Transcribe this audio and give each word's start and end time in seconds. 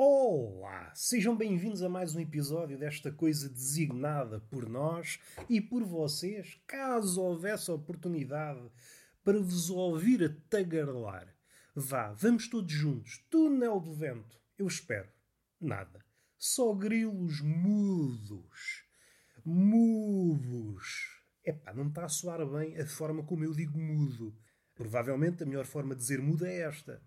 Olá! 0.00 0.92
Sejam 0.94 1.36
bem-vindos 1.36 1.82
a 1.82 1.88
mais 1.88 2.14
um 2.14 2.20
episódio 2.20 2.78
desta 2.78 3.10
coisa 3.10 3.48
designada 3.48 4.38
por 4.38 4.68
nós 4.68 5.18
e 5.50 5.60
por 5.60 5.82
vocês, 5.82 6.62
caso 6.68 7.20
houvesse 7.20 7.68
oportunidade 7.72 8.70
para 9.24 9.40
vos 9.40 9.68
ouvir 9.70 10.22
a 10.22 10.32
tagarelar. 10.48 11.34
Vá, 11.74 12.12
vamos 12.12 12.46
todos 12.46 12.72
juntos. 12.72 13.26
Túnel 13.28 13.80
do 13.80 13.92
vento. 13.92 14.40
Eu 14.56 14.68
espero. 14.68 15.08
Nada. 15.60 16.04
Só 16.38 16.72
grilos 16.72 17.40
mudos. 17.40 18.84
Mudos. 19.44 20.84
Epá, 21.44 21.74
não 21.74 21.88
está 21.88 22.04
a 22.04 22.08
soar 22.08 22.46
bem 22.46 22.78
a 22.78 22.86
forma 22.86 23.24
como 23.24 23.42
eu 23.42 23.52
digo 23.52 23.76
mudo. 23.76 24.32
Provavelmente 24.76 25.42
a 25.42 25.46
melhor 25.46 25.66
forma 25.66 25.96
de 25.96 26.02
dizer 26.02 26.22
mudo 26.22 26.46
é 26.46 26.60
esta. 26.60 27.02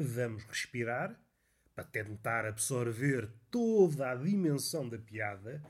Vamos 0.00 0.44
respirar 0.44 1.18
para 1.74 1.82
tentar 1.82 2.46
absorver 2.46 3.28
toda 3.50 4.12
a 4.12 4.14
dimensão 4.14 4.88
da 4.88 4.96
piada. 4.96 5.60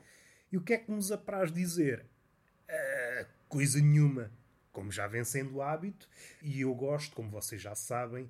E 0.51 0.57
o 0.57 0.61
que 0.61 0.73
é 0.73 0.77
que 0.77 0.91
nos 0.91 1.11
apraz 1.11 1.51
dizer? 1.51 2.05
Uh, 2.69 3.25
coisa 3.47 3.81
nenhuma. 3.81 4.31
Como 4.71 4.91
já 4.91 5.07
vem 5.07 5.23
sendo 5.23 5.63
hábito, 5.63 6.07
e 6.43 6.61
eu 6.61 6.75
gosto, 6.75 7.15
como 7.15 7.31
vocês 7.31 7.59
já 7.59 7.73
sabem, 7.73 8.29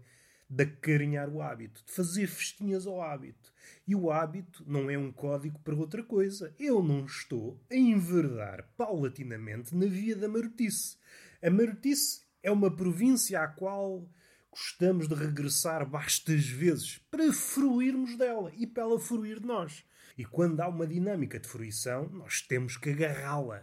de 0.49 0.63
acarinhar 0.63 1.27
o 1.27 1.41
hábito, 1.41 1.83
de 1.85 1.91
fazer 1.91 2.27
festinhas 2.27 2.87
ao 2.87 3.01
hábito. 3.01 3.53
E 3.85 3.93
o 3.93 4.09
hábito 4.09 4.63
não 4.65 4.89
é 4.89 4.97
um 4.97 5.11
código 5.11 5.59
para 5.59 5.75
outra 5.75 6.01
coisa. 6.01 6.55
Eu 6.57 6.81
não 6.81 7.05
estou 7.05 7.61
a 7.69 7.75
enverdar 7.75 8.69
paulatinamente 8.77 9.75
na 9.75 9.85
via 9.85 10.15
da 10.15 10.29
marotice. 10.29 10.95
A 11.43 11.49
marotice 11.49 12.21
é 12.41 12.49
uma 12.49 12.73
província 12.73 13.41
à 13.41 13.49
qual 13.49 14.09
gostamos 14.51 15.07
de 15.07 15.15
regressar 15.15 15.85
bastas 15.85 16.45
vezes 16.45 16.97
para 17.11 17.31
fruirmos 17.31 18.17
dela 18.17 18.51
e 18.55 18.65
para 18.65 18.83
ela 18.83 18.99
fruir 18.99 19.39
de 19.39 19.45
nós. 19.45 19.85
E 20.17 20.25
quando 20.25 20.59
há 20.59 20.67
uma 20.67 20.85
dinâmica 20.85 21.39
de 21.39 21.47
fruição, 21.47 22.09
nós 22.09 22.41
temos 22.41 22.75
que 22.75 22.89
agarrá-la. 22.89 23.61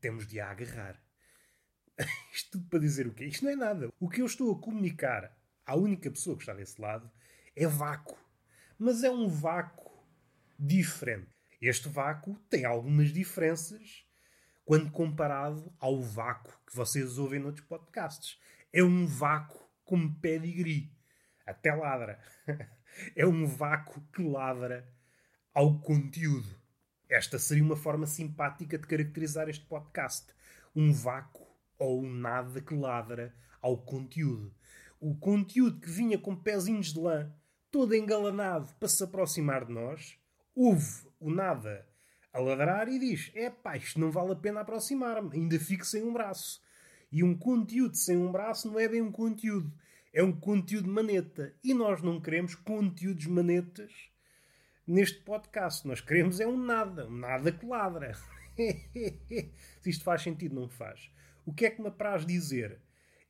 Temos 0.00 0.26
de 0.26 0.40
a 0.40 0.50
agarrar. 0.50 1.02
Isto 2.32 2.52
tudo 2.52 2.68
para 2.68 2.78
dizer 2.78 3.06
o 3.06 3.12
quê? 3.12 3.26
Isto 3.26 3.44
não 3.44 3.52
é 3.52 3.56
nada. 3.56 3.92
O 4.00 4.08
que 4.08 4.22
eu 4.22 4.26
estou 4.26 4.52
a 4.54 4.60
comunicar 4.60 5.36
à 5.64 5.76
única 5.76 6.10
pessoa 6.10 6.36
que 6.36 6.42
está 6.42 6.54
desse 6.54 6.80
lado 6.80 7.10
é 7.54 7.66
vácuo. 7.66 8.16
Mas 8.78 9.02
é 9.02 9.10
um 9.10 9.28
vácuo 9.28 9.90
diferente. 10.58 11.28
Este 11.60 11.88
vácuo 11.88 12.38
tem 12.48 12.64
algumas 12.64 13.12
diferenças 13.12 14.06
quando 14.64 14.90
comparado 14.90 15.72
ao 15.78 16.00
vácuo 16.02 16.52
que 16.66 16.76
vocês 16.76 17.18
ouvem 17.18 17.40
noutros 17.40 17.66
podcasts. 17.66 18.38
É 18.72 18.82
um 18.82 19.06
vácuo 19.06 19.65
como 19.86 20.14
pedigree. 20.16 20.92
Até 21.46 21.72
ladra. 21.72 22.20
é 23.16 23.24
um 23.26 23.46
vácuo 23.46 24.02
que 24.12 24.22
ladra 24.22 24.86
ao 25.54 25.78
conteúdo. 25.80 26.54
Esta 27.08 27.38
seria 27.38 27.62
uma 27.62 27.76
forma 27.76 28.06
simpática 28.06 28.76
de 28.76 28.86
caracterizar 28.86 29.48
este 29.48 29.64
podcast. 29.64 30.26
Um 30.74 30.92
vácuo 30.92 31.46
ou 31.78 32.02
um 32.02 32.10
nada 32.10 32.60
que 32.60 32.74
ladra 32.74 33.34
ao 33.62 33.78
conteúdo. 33.78 34.54
O 35.00 35.14
conteúdo 35.14 35.80
que 35.80 35.90
vinha 35.90 36.18
com 36.18 36.34
pezinhos 36.34 36.92
de 36.92 36.98
lã, 36.98 37.32
todo 37.70 37.94
engalanado 37.94 38.74
para 38.74 38.88
se 38.88 39.02
aproximar 39.04 39.64
de 39.64 39.72
nós, 39.72 40.18
ouve 40.54 41.06
o 41.20 41.30
nada 41.30 41.86
a 42.32 42.40
ladrar 42.40 42.88
e 42.88 42.98
diz: 42.98 43.30
É 43.34 43.48
pá, 43.48 43.76
isto 43.76 44.00
não 44.00 44.10
vale 44.10 44.32
a 44.32 44.36
pena 44.36 44.60
aproximar-me, 44.60 45.34
ainda 45.34 45.58
fico 45.58 45.86
sem 45.86 46.02
um 46.02 46.12
braço. 46.12 46.60
E 47.10 47.22
um 47.22 47.36
conteúdo 47.36 47.96
sem 47.96 48.16
um 48.16 48.32
braço 48.32 48.68
não 48.68 48.78
é 48.78 48.88
bem 48.88 49.00
um 49.00 49.12
conteúdo, 49.12 49.72
é 50.12 50.22
um 50.22 50.32
conteúdo 50.32 50.88
maneta. 50.88 51.54
E 51.62 51.72
nós 51.72 52.02
não 52.02 52.20
queremos 52.20 52.54
conteúdos 52.54 53.26
manetas 53.26 53.92
neste 54.86 55.20
podcast. 55.22 55.86
Nós 55.86 56.00
queremos 56.00 56.40
é 56.40 56.46
um 56.46 56.56
nada, 56.56 57.06
um 57.06 57.16
nada 57.16 57.52
que 57.52 57.66
ladra. 57.66 58.12
Se 59.80 59.90
isto 59.90 60.04
faz 60.04 60.22
sentido, 60.22 60.54
não 60.54 60.68
faz. 60.68 61.10
O 61.44 61.52
que 61.52 61.66
é 61.66 61.70
que 61.70 61.80
me 61.80 61.88
apraz 61.88 62.24
dizer? 62.24 62.80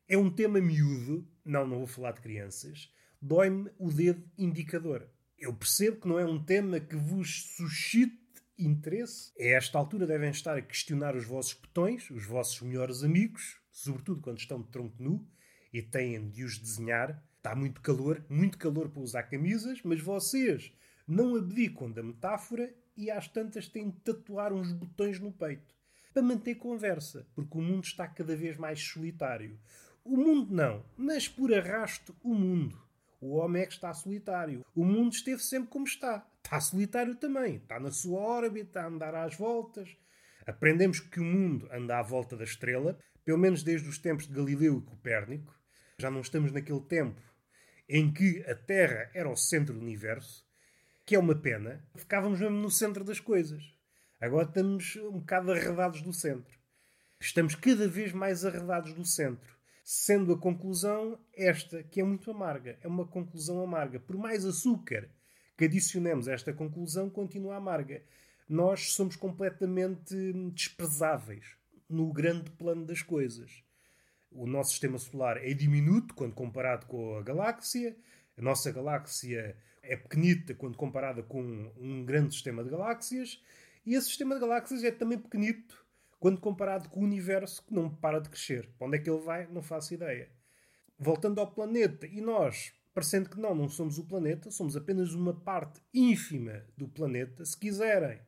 É 0.08 0.16
um 0.16 0.30
tema 0.30 0.60
miúdo, 0.60 1.28
não, 1.44 1.66
não 1.66 1.78
vou 1.78 1.86
falar 1.86 2.12
de 2.12 2.20
crianças, 2.20 2.92
dói-me 3.20 3.70
o 3.78 3.90
dedo 3.90 4.24
indicador. 4.38 5.08
Eu 5.38 5.52
percebo 5.52 6.00
que 6.00 6.08
não 6.08 6.18
é 6.18 6.24
um 6.24 6.42
tema 6.42 6.80
que 6.80 6.96
vos 6.96 7.54
suscite 7.56 8.25
interesse. 8.58 9.32
A 9.38 9.44
esta 9.44 9.78
altura 9.78 10.06
devem 10.06 10.30
estar 10.30 10.56
a 10.56 10.62
questionar 10.62 11.14
os 11.14 11.24
vossos 11.24 11.54
botões, 11.54 12.10
os 12.10 12.24
vossos 12.24 12.60
melhores 12.62 13.02
amigos, 13.02 13.60
sobretudo 13.70 14.20
quando 14.20 14.38
estão 14.38 14.60
de 14.60 14.68
tronco 14.68 15.02
nu 15.02 15.26
e 15.72 15.82
têm 15.82 16.28
de 16.28 16.44
os 16.44 16.58
desenhar. 16.58 17.22
Está 17.36 17.54
muito 17.54 17.80
calor, 17.80 18.24
muito 18.28 18.58
calor 18.58 18.88
para 18.88 19.02
usar 19.02 19.22
camisas, 19.24 19.80
mas 19.84 20.00
vocês 20.00 20.72
não 21.06 21.36
abdicam 21.36 21.90
da 21.90 22.02
metáfora 22.02 22.74
e 22.96 23.10
às 23.10 23.28
tantas 23.28 23.68
têm 23.68 23.90
de 23.90 24.00
tatuar 24.00 24.52
uns 24.52 24.72
botões 24.72 25.20
no 25.20 25.30
peito 25.30 25.74
para 26.12 26.22
manter 26.22 26.54
conversa, 26.54 27.26
porque 27.34 27.58
o 27.58 27.60
mundo 27.60 27.84
está 27.84 28.08
cada 28.08 28.34
vez 28.34 28.56
mais 28.56 28.80
solitário. 28.80 29.60
O 30.02 30.16
mundo 30.16 30.54
não, 30.54 30.82
mas 30.96 31.28
por 31.28 31.52
arrasto 31.52 32.16
o 32.22 32.34
mundo. 32.34 32.80
O 33.20 33.34
homem 33.36 33.62
é 33.62 33.66
que 33.66 33.72
está 33.72 33.92
solitário. 33.92 34.64
O 34.74 34.84
mundo 34.84 35.12
esteve 35.12 35.42
sempre 35.42 35.68
como 35.68 35.84
está. 35.84 36.26
Está 36.46 36.60
solitário 36.60 37.16
também. 37.16 37.56
Está 37.56 37.80
na 37.80 37.90
sua 37.90 38.20
órbita, 38.20 38.80
a 38.80 38.86
andar 38.86 39.16
às 39.16 39.34
voltas. 39.34 39.96
Aprendemos 40.46 41.00
que 41.00 41.18
o 41.18 41.24
mundo 41.24 41.68
anda 41.72 41.98
à 41.98 42.02
volta 42.02 42.36
da 42.36 42.44
estrela, 42.44 42.96
pelo 43.24 43.36
menos 43.36 43.64
desde 43.64 43.88
os 43.88 43.98
tempos 43.98 44.28
de 44.28 44.32
Galileu 44.32 44.78
e 44.78 44.82
Copérnico. 44.82 45.52
Já 45.98 46.08
não 46.08 46.20
estamos 46.20 46.52
naquele 46.52 46.82
tempo 46.82 47.20
em 47.88 48.12
que 48.12 48.44
a 48.48 48.54
Terra 48.54 49.10
era 49.12 49.28
o 49.28 49.34
centro 49.34 49.74
do 49.74 49.80
universo, 49.80 50.46
que 51.04 51.16
é 51.16 51.18
uma 51.18 51.34
pena. 51.34 51.84
Ficávamos 51.96 52.38
mesmo 52.38 52.58
no 52.58 52.70
centro 52.70 53.02
das 53.02 53.18
coisas. 53.18 53.64
Agora 54.20 54.46
estamos 54.46 54.94
um 55.02 55.18
bocado 55.18 55.50
arredados 55.50 56.00
do 56.00 56.12
centro. 56.12 56.56
Estamos 57.18 57.56
cada 57.56 57.88
vez 57.88 58.12
mais 58.12 58.44
arredados 58.44 58.94
do 58.94 59.04
centro. 59.04 59.56
Sendo 59.82 60.32
a 60.32 60.38
conclusão 60.38 61.18
esta, 61.34 61.82
que 61.82 62.00
é 62.00 62.04
muito 62.04 62.30
amarga. 62.30 62.78
É 62.82 62.86
uma 62.86 63.04
conclusão 63.04 63.60
amarga. 63.60 63.98
Por 63.98 64.16
mais 64.16 64.44
açúcar 64.44 65.10
que 65.56 65.64
adicionemos 65.64 66.28
a 66.28 66.32
esta 66.32 66.52
conclusão, 66.52 67.08
continua 67.08 67.56
amarga. 67.56 68.02
Nós 68.48 68.92
somos 68.92 69.16
completamente 69.16 70.14
desprezáveis 70.52 71.56
no 71.88 72.12
grande 72.12 72.50
plano 72.52 72.84
das 72.84 73.02
coisas. 73.02 73.62
O 74.30 74.46
nosso 74.46 74.70
sistema 74.70 74.98
solar 74.98 75.38
é 75.38 75.52
diminuto 75.54 76.14
quando 76.14 76.34
comparado 76.34 76.86
com 76.86 77.16
a 77.16 77.22
galáxia. 77.22 77.96
A 78.36 78.42
nossa 78.42 78.70
galáxia 78.70 79.56
é 79.82 79.96
pequenita 79.96 80.54
quando 80.54 80.76
comparada 80.76 81.22
com 81.22 81.40
um 81.76 82.04
grande 82.04 82.34
sistema 82.34 82.62
de 82.62 82.70
galáxias. 82.70 83.42
E 83.84 83.94
esse 83.94 84.08
sistema 84.08 84.34
de 84.34 84.40
galáxias 84.40 84.84
é 84.84 84.90
também 84.90 85.18
pequenito 85.18 85.86
quando 86.18 86.40
comparado 86.40 86.88
com 86.88 87.00
o 87.00 87.04
universo 87.04 87.64
que 87.64 87.74
não 87.74 87.88
para 87.88 88.20
de 88.20 88.28
crescer. 88.28 88.68
Para 88.78 88.88
onde 88.88 88.96
é 88.96 89.00
que 89.00 89.08
ele 89.08 89.20
vai? 89.20 89.46
Não 89.46 89.62
faço 89.62 89.94
ideia. 89.94 90.28
Voltando 90.98 91.40
ao 91.40 91.50
planeta, 91.52 92.06
e 92.06 92.20
nós, 92.20 92.72
parecendo 92.96 93.28
que 93.28 93.38
não, 93.38 93.54
não 93.54 93.68
somos 93.68 93.98
o 93.98 94.04
planeta, 94.04 94.50
somos 94.50 94.74
apenas 94.74 95.12
uma 95.12 95.34
parte 95.34 95.82
ínfima 95.92 96.64
do 96.78 96.88
planeta, 96.88 97.44
se 97.44 97.54
quiserem. 97.54 98.18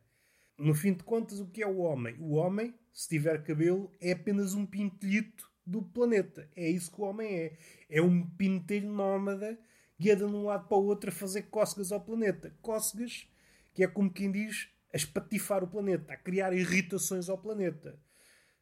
No 0.58 0.74
fim 0.74 0.92
de 0.92 1.02
contas, 1.02 1.40
o 1.40 1.46
que 1.46 1.62
é 1.62 1.66
o 1.66 1.78
homem? 1.78 2.16
O 2.20 2.34
homem, 2.34 2.74
se 2.92 3.08
tiver 3.08 3.42
cabelo, 3.42 3.90
é 3.98 4.12
apenas 4.12 4.52
um 4.52 4.66
pintelhito 4.66 5.50
do 5.64 5.80
planeta. 5.80 6.50
É 6.54 6.68
isso 6.68 6.92
que 6.92 7.00
o 7.00 7.04
homem 7.04 7.34
é. 7.34 7.58
É 7.88 8.02
um 8.02 8.28
pintelho 8.28 8.92
nómada 8.92 9.58
anda 9.98 10.16
de 10.16 10.24
um 10.24 10.44
lado 10.44 10.68
para 10.68 10.76
o 10.76 10.84
outro 10.84 11.08
a 11.08 11.14
fazer 11.14 11.44
cócegas 11.44 11.90
ao 11.90 12.02
planeta. 12.02 12.54
Cócegas 12.60 13.26
que 13.72 13.82
é 13.82 13.88
como 13.88 14.12
quem 14.12 14.30
diz 14.30 14.68
a 14.92 14.98
espatifar 14.98 15.64
o 15.64 15.68
planeta, 15.68 16.12
a 16.12 16.16
criar 16.18 16.52
irritações 16.52 17.30
ao 17.30 17.38
planeta. 17.38 17.98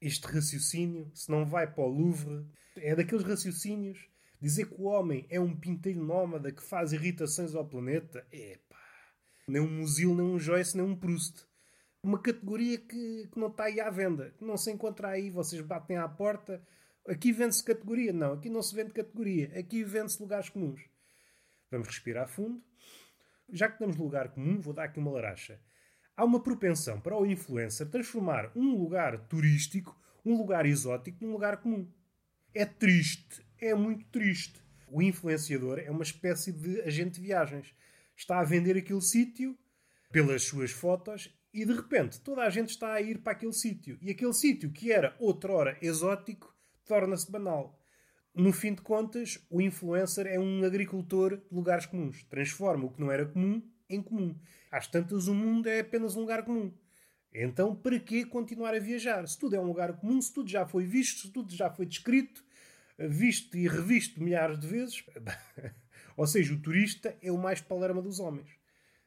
Este 0.01 0.25
raciocínio, 0.29 1.11
se 1.13 1.29
não 1.29 1.45
vai 1.45 1.67
para 1.67 1.83
o 1.83 1.89
Louvre, 1.89 2.47
é 2.77 2.95
daqueles 2.95 3.25
raciocínios. 3.25 4.09
Dizer 4.41 4.67
que 4.67 4.81
o 4.81 4.85
homem 4.85 5.27
é 5.31 5.41
um 5.41 5.57
pintelho 5.57 6.03
nómada 6.03 6.53
que 6.53 6.63
faz 6.63 6.93
irritações 6.93 7.55
ao 7.55 7.67
planeta, 7.67 8.27
é 8.33 8.59
pá. 8.69 8.77
Nem 9.49 9.63
um 9.63 9.71
Musil, 9.71 10.15
nem 10.15 10.27
um 10.27 10.39
Joyce, 10.39 10.77
nem 10.77 10.85
um 10.85 10.97
Proust. 10.97 11.47
Uma 12.03 12.19
categoria 12.21 12.79
que, 12.79 13.29
que 13.33 13.39
não 13.39 13.49
está 13.49 13.65
aí 13.65 13.81
à 13.81 13.91
venda, 13.91 14.35
que 14.39 14.45
não 14.45 14.57
se 14.57 14.71
encontra 14.71 15.09
aí. 15.09 15.31
Vocês 15.31 15.61
batem 15.63 15.97
à 15.97 16.09
porta. 16.09 16.63
Aqui 17.09 17.33
vende-se 17.33 17.65
categoria. 17.65 18.13
Não, 18.13 18.35
aqui 18.35 18.51
não 18.51 18.63
se 18.63 18.75
vende 18.75 18.93
categoria. 18.93 19.53
Aqui 19.59 19.83
vende-se 19.83 20.21
lugares 20.21 20.49
comuns. 20.49 20.81
Vamos 21.71 21.89
respirar 21.89 22.29
fundo. 22.29 22.63
Já 23.51 23.69
que 23.69 23.79
temos 23.79 23.97
lugar 23.97 24.31
comum, 24.31 24.61
vou 24.61 24.75
dar 24.75 24.85
aqui 24.85 24.99
uma 24.99 25.11
laracha 25.11 25.61
há 26.17 26.25
uma 26.25 26.41
propensão 26.41 26.99
para 27.01 27.17
o 27.17 27.27
influencer 27.27 27.89
transformar 27.89 28.51
um 28.57 28.75
lugar 28.75 29.19
turístico, 29.29 29.95
um 30.25 30.37
lugar 30.37 30.65
exótico, 30.65 31.23
num 31.23 31.33
lugar 31.33 31.59
comum. 31.59 31.87
É 32.55 32.65
triste, 32.65 33.46
é 33.61 33.75
muito 33.75 34.05
triste. 34.07 34.61
O 34.89 35.03
influenciador 35.03 35.79
é 35.79 35.91
uma 35.91 36.03
espécie 36.03 36.53
de 36.53 36.81
agente 36.83 37.21
de 37.21 37.27
viagens. 37.27 37.75
Está 38.17 38.41
a 38.41 38.45
vender 38.45 38.77
aquele 38.77 39.01
sítio 39.01 39.57
pelas 40.13 40.45
suas 40.45 40.71
fotos 40.71 41.31
e 41.53 41.65
de 41.65 41.73
repente 41.73 42.21
toda 42.21 42.43
a 42.43 42.51
gente 42.51 42.71
está 42.71 42.93
a 42.93 43.01
ir 43.01 43.19
para 43.19 43.33
aquele 43.33 43.53
sítio. 43.53 43.99
E 44.01 44.11
aquele 44.11 44.33
sítio 44.33 44.71
que 44.71 44.93
era 44.93 45.17
outrora 45.19 45.77
exótico 45.83 46.55
torna-se 46.85 47.31
banal. 47.31 47.83
No 48.35 48.53
fim 48.53 48.75
de 48.75 48.83
contas, 48.83 49.39
o 49.49 49.61
influencer 49.61 50.27
é 50.27 50.39
um 50.39 50.63
agricultor 50.65 51.39
de 51.39 51.55
lugares 51.55 51.87
comuns. 51.87 52.23
Transforma 52.25 52.85
o 52.85 52.91
que 52.91 53.01
não 53.01 53.11
era 53.11 53.25
comum 53.25 53.63
em 53.89 54.03
comum. 54.03 54.39
Às 54.71 54.87
tantas, 54.87 55.27
o 55.27 55.35
mundo 55.35 55.69
é 55.69 55.81
apenas 55.81 56.17
um 56.17 56.21
lugar 56.21 56.45
comum. 56.45 56.73
Então, 57.33 57.75
para 57.75 57.99
que 57.99 58.25
continuar 58.25 58.75
a 58.75 58.79
viajar? 58.79 59.27
Se 59.27 59.39
tudo 59.39 59.57
é 59.57 59.61
um 59.61 59.67
lugar 59.67 59.95
comum, 59.99 60.21
se 60.21 60.33
tudo 60.33 60.51
já 60.51 60.67
foi 60.67 60.85
visto, 60.85 61.23
se 61.23 61.33
tudo 61.33 61.55
já 61.55 61.71
foi 61.71 61.87
descrito, 61.87 62.45
visto 62.99 63.57
e 63.57 63.69
revisto 63.69 64.23
milhares 64.23 64.59
de 64.59 64.67
vezes. 64.67 65.05
Ou 66.17 66.27
seja, 66.27 66.55
o 66.55 66.61
turista 66.61 67.17
é 67.21 67.31
o 67.31 67.39
mais 67.39 67.61
palerma 67.61 68.01
dos 68.01 68.21
homens. 68.21 68.49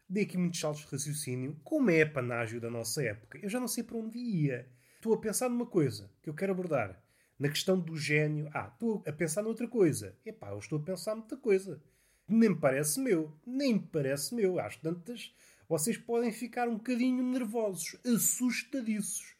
Dei 0.07 0.23
aqui 0.23 0.37
muitos 0.37 0.59
saltos 0.59 0.81
de 0.81 0.91
raciocínio. 0.91 1.59
Como 1.63 1.89
é 1.89 2.05
panágio 2.05 2.59
da 2.59 2.69
nossa 2.69 3.03
época? 3.03 3.37
Eu 3.41 3.49
já 3.49 3.59
não 3.59 3.67
sei 3.67 3.83
para 3.83 3.97
onde 3.97 4.17
ia. 4.17 4.67
Estou 4.95 5.13
a 5.13 5.19
pensar 5.19 5.49
numa 5.49 5.65
coisa 5.65 6.09
que 6.21 6.29
eu 6.29 6.33
quero 6.33 6.51
abordar 6.51 7.01
na 7.39 7.47
questão 7.47 7.79
do 7.79 7.95
gênio. 7.95 8.49
Ah, 8.53 8.69
estou 8.73 9.01
a 9.07 9.13
pensar 9.13 9.41
noutra 9.41 9.67
coisa. 9.67 10.15
Epá, 10.25 10.49
eu 10.49 10.59
estou 10.59 10.79
a 10.79 10.83
pensar 10.83 11.15
noutra 11.15 11.37
coisa. 11.37 11.81
Nem 12.27 12.49
me 12.49 12.59
parece 12.59 12.99
meu. 12.99 13.33
Nem 13.45 13.75
me 13.75 13.79
parece 13.79 14.35
meu. 14.35 14.59
Às 14.59 14.75
tantas, 14.75 15.33
vocês 15.67 15.97
podem 15.97 16.31
ficar 16.31 16.67
um 16.67 16.75
bocadinho 16.75 17.23
nervosos, 17.23 17.95
assustadiços. 18.05 19.35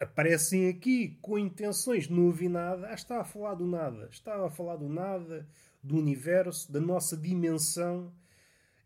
Aparecem 0.00 0.68
aqui 0.68 1.18
com 1.20 1.38
intenções 1.38 2.08
não 2.08 2.26
ouvir 2.26 2.48
nada. 2.48 2.88
Ah, 2.88 2.94
está 2.94 3.20
a 3.20 3.24
falar 3.24 3.54
do 3.54 3.66
nada. 3.66 4.08
Estava 4.10 4.46
a 4.46 4.50
falar 4.50 4.76
do 4.76 4.88
nada, 4.88 5.48
do 5.82 5.96
universo, 5.96 6.70
da 6.70 6.80
nossa 6.80 7.16
dimensão, 7.16 8.12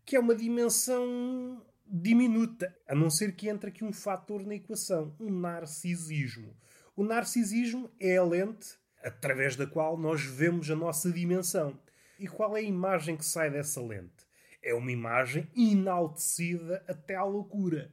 que 0.05 0.15
é 0.15 0.19
uma 0.19 0.35
dimensão 0.35 1.63
diminuta, 1.85 2.75
a 2.87 2.95
não 2.95 3.09
ser 3.09 3.35
que 3.35 3.47
entre 3.47 3.69
aqui 3.69 3.83
um 3.83 3.93
fator 3.93 4.45
na 4.45 4.55
equação, 4.55 5.15
um 5.19 5.29
narcisismo. 5.29 6.55
O 6.95 7.03
narcisismo 7.03 7.91
é 7.99 8.17
a 8.17 8.23
lente 8.23 8.75
através 9.03 9.55
da 9.55 9.67
qual 9.67 9.97
nós 9.97 10.23
vemos 10.23 10.69
a 10.71 10.75
nossa 10.75 11.11
dimensão. 11.11 11.77
E 12.17 12.27
qual 12.27 12.55
é 12.55 12.61
a 12.61 12.63
imagem 12.63 13.17
que 13.17 13.25
sai 13.25 13.51
dessa 13.51 13.81
lente? 13.81 14.25
É 14.61 14.73
uma 14.73 14.91
imagem 14.91 15.47
enaltecida 15.55 16.83
até 16.87 17.15
à 17.15 17.23
loucura. 17.23 17.91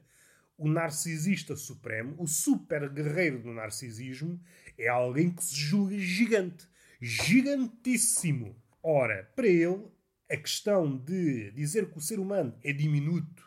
O 0.61 0.67
narcisista 0.69 1.55
supremo, 1.55 2.15
o 2.19 2.27
super 2.27 2.87
guerreiro 2.87 3.41
do 3.41 3.51
narcisismo, 3.51 4.39
é 4.77 4.87
alguém 4.87 5.31
que 5.31 5.43
se 5.43 5.55
julga 5.55 5.97
gigante. 5.97 6.67
Gigantíssimo. 7.01 8.55
Ora, 8.83 9.27
para 9.35 9.47
ele, 9.47 9.87
a 10.29 10.37
questão 10.37 10.95
de 10.95 11.49
dizer 11.49 11.89
que 11.89 11.97
o 11.97 12.01
ser 12.01 12.19
humano 12.19 12.55
é 12.63 12.71
diminuto 12.71 13.43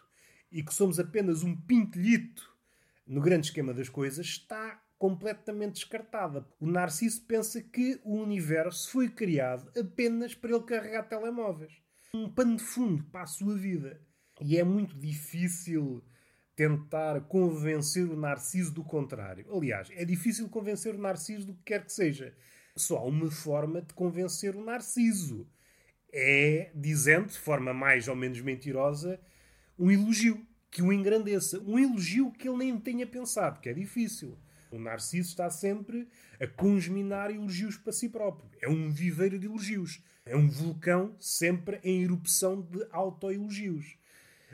e 0.50 0.61
que 0.61 0.75
somos 0.75 0.99
apenas 0.99 1.44
um 1.44 1.55
pintelhito 1.55 2.52
no 3.06 3.20
grande 3.20 3.46
esquema 3.46 3.72
das 3.72 3.88
coisas 3.88 4.26
está 4.26 4.82
completamente 4.99 5.75
descartada. 5.75 6.44
O 6.58 6.67
Narciso 6.67 7.22
pensa 7.26 7.62
que 7.62 8.00
o 8.02 8.17
universo 8.17 8.90
foi 8.90 9.08
criado 9.08 9.70
apenas 9.78 10.34
para 10.34 10.50
ele 10.50 10.64
carregar 10.64 11.05
telemóveis. 11.05 11.75
Um 12.12 12.28
pano 12.28 12.56
de 12.56 12.64
fundo 12.64 13.05
para 13.05 13.22
a 13.22 13.26
sua 13.28 13.55
vida. 13.56 14.00
E 14.40 14.58
é 14.58 14.64
muito 14.64 14.99
difícil 14.99 16.02
tentar 16.56 17.21
convencer 17.23 18.05
o 18.05 18.17
Narciso 18.17 18.73
do 18.73 18.85
contrário. 18.85 19.47
Aliás, 19.55 19.89
é 19.93 20.05
difícil 20.05 20.49
convencer 20.49 20.95
o 20.95 20.99
Narciso 20.99 21.47
do 21.47 21.55
que 21.55 21.62
quer 21.65 21.85
que 21.85 21.93
seja. 21.93 22.35
Só 22.77 22.99
há 22.99 23.05
uma 23.05 23.31
forma 23.31 23.83
de 23.83 23.93
convencer 23.95 24.55
o 24.55 24.65
Narciso. 24.65 25.47
É 26.12 26.71
dizendo, 26.75 27.29
de 27.29 27.39
forma 27.39 27.75
mais 27.75 28.06
ou 28.06 28.15
menos 28.15 28.41
mentirosa, 28.41 29.21
um 29.79 29.91
elogio 29.91 30.47
que 30.71 30.83
o 30.83 30.93
engrandeça. 30.93 31.61
Um 31.61 31.79
elogio 31.79 32.31
que 32.33 32.49
ele 32.49 32.59
nem 32.59 32.79
tenha 32.79 33.06
pensado, 33.06 33.61
que 33.61 33.69
é 33.69 33.73
difícil. 33.73 34.39
O 34.71 34.79
Narciso 34.79 35.29
está 35.29 35.49
sempre 35.49 36.09
a 36.41 36.47
congeminar 36.47 37.31
elogios 37.31 37.77
para 37.77 37.93
si 37.93 38.09
próprio. 38.09 38.51
É 38.61 38.69
um 38.69 38.91
viveiro 38.91 39.39
de 39.39 39.47
elogios. 39.47 40.03
É 40.27 40.37
um 40.37 40.49
vulcão 40.49 41.15
sempre 41.21 41.79
em 41.85 42.03
erupção 42.03 42.61
de 42.61 42.85
autoelogios. 42.91 43.97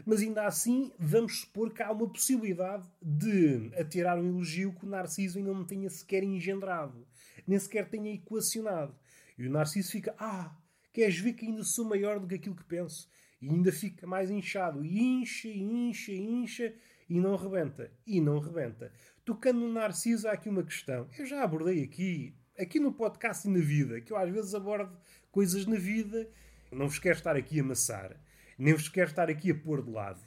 Mas 0.04 0.20
ainda 0.20 0.46
assim, 0.46 0.92
vamos 0.98 1.40
supor 1.40 1.72
que 1.72 1.82
há 1.82 1.90
uma 1.90 2.08
possibilidade 2.08 2.88
de 3.00 3.70
atirar 3.78 4.18
um 4.18 4.28
elogio 4.28 4.72
que 4.72 4.84
o 4.84 4.88
Narciso 4.88 5.38
ainda 5.38 5.52
não 5.52 5.64
tenha 5.64 5.88
sequer 5.90 6.22
engendrado, 6.22 7.06
nem 7.46 7.58
sequer 7.58 7.88
tenha 7.88 8.14
equacionado. 8.14 8.94
E 9.38 9.46
o 9.46 9.50
Narciso 9.50 9.90
fica: 9.90 10.14
Ah, 10.18 10.56
queres 10.92 11.18
ver 11.18 11.32
que 11.34 11.46
ainda 11.46 11.64
sou 11.64 11.84
maior 11.84 12.18
do 12.18 12.26
que 12.26 12.34
aquilo 12.34 12.56
que 12.56 12.64
penso? 12.64 13.08
E 13.40 13.48
ainda 13.48 13.72
fica 13.72 14.06
mais 14.06 14.30
inchado. 14.30 14.84
E 14.84 15.00
incha, 15.00 15.48
incha, 15.48 16.12
incha, 16.12 16.74
e 17.08 17.20
não 17.20 17.36
rebenta. 17.36 17.90
E 18.06 18.20
não 18.20 18.38
rebenta. 18.38 18.92
Tocando 19.24 19.60
no 19.60 19.72
Narciso, 19.72 20.28
há 20.28 20.32
aqui 20.32 20.48
uma 20.48 20.62
questão. 20.62 21.08
Eu 21.18 21.24
já 21.24 21.42
abordei 21.42 21.82
aqui, 21.82 22.34
aqui 22.58 22.78
no 22.78 22.92
podcast 22.92 23.48
e 23.48 23.50
na 23.50 23.60
vida, 23.60 24.00
que 24.00 24.12
eu 24.12 24.16
às 24.16 24.30
vezes 24.30 24.54
abordo 24.54 24.94
coisas 25.30 25.64
na 25.66 25.76
vida, 25.76 26.28
não 26.70 26.88
vos 26.88 26.98
quero 26.98 27.16
estar 27.16 27.36
aqui 27.36 27.58
a 27.60 27.62
amassar, 27.62 28.16
nem 28.60 28.74
vos 28.74 28.88
quero 28.88 29.10
estar 29.10 29.30
aqui 29.30 29.50
a 29.50 29.54
pôr 29.54 29.82
de 29.82 29.90
lado, 29.90 30.20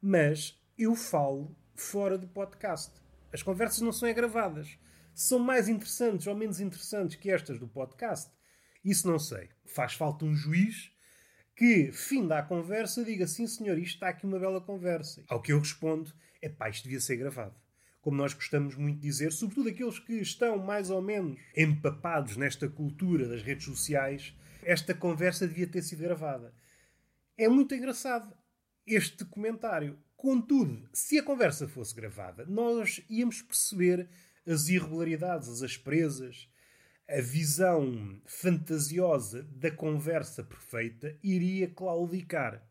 mas 0.00 0.58
eu 0.78 0.94
falo 0.94 1.56
fora 1.74 2.16
do 2.16 2.26
podcast. 2.26 2.92
As 3.32 3.42
conversas 3.42 3.80
não 3.80 3.92
são 3.92 4.12
gravadas. 4.12 4.78
São 5.14 5.38
mais 5.38 5.68
interessantes 5.68 6.26
ou 6.26 6.34
menos 6.34 6.60
interessantes 6.60 7.16
que 7.16 7.30
estas 7.30 7.58
do 7.58 7.68
podcast? 7.68 8.30
Isso 8.84 9.06
não 9.06 9.18
sei. 9.18 9.48
Faz 9.66 9.94
falta 9.94 10.24
um 10.24 10.34
juiz 10.34 10.90
que, 11.56 11.92
fim 11.92 12.26
da 12.26 12.42
conversa, 12.42 13.04
diga 13.04 13.26
sim, 13.26 13.46
senhor, 13.46 13.78
isto 13.78 13.94
está 13.94 14.08
aqui 14.08 14.26
uma 14.26 14.38
bela 14.38 14.60
conversa. 14.60 15.22
Ao 15.28 15.40
que 15.40 15.52
eu 15.52 15.58
respondo, 15.58 16.12
é 16.42 16.48
pá, 16.48 16.68
isto 16.68 16.84
devia 16.84 17.00
ser 17.00 17.16
gravado 17.16 17.54
como 18.04 18.18
nós 18.18 18.34
gostamos 18.34 18.76
muito 18.76 18.96
de 18.96 19.08
dizer, 19.08 19.32
sobretudo 19.32 19.70
aqueles 19.70 19.98
que 19.98 20.12
estão 20.20 20.58
mais 20.58 20.90
ou 20.90 21.00
menos 21.00 21.40
empapados 21.56 22.36
nesta 22.36 22.68
cultura 22.68 23.26
das 23.26 23.42
redes 23.42 23.64
sociais, 23.64 24.36
esta 24.62 24.92
conversa 24.92 25.48
devia 25.48 25.66
ter 25.66 25.80
sido 25.80 26.02
gravada. 26.02 26.52
É 27.36 27.48
muito 27.48 27.74
engraçado 27.74 28.32
este 28.86 29.24
comentário. 29.24 29.98
Contudo, 30.16 30.88
se 30.92 31.18
a 31.18 31.22
conversa 31.22 31.66
fosse 31.66 31.92
gravada, 31.92 32.46
nós 32.46 33.02
íamos 33.10 33.42
perceber 33.42 34.08
as 34.46 34.68
irregularidades, 34.68 35.48
as 35.48 35.62
asperezas, 35.62 36.48
a 37.08 37.20
visão 37.20 38.22
fantasiosa 38.24 39.42
da 39.42 39.68
conversa 39.68 40.44
perfeita 40.44 41.18
iria 41.24 41.68
claudicar. 41.68 42.64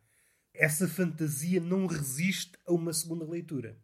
Essa 0.53 0.87
fantasia 0.87 1.59
não 1.59 1.85
resiste 1.85 2.57
a 2.65 2.71
uma 2.71 2.93
segunda 2.93 3.25
leitura. 3.25 3.77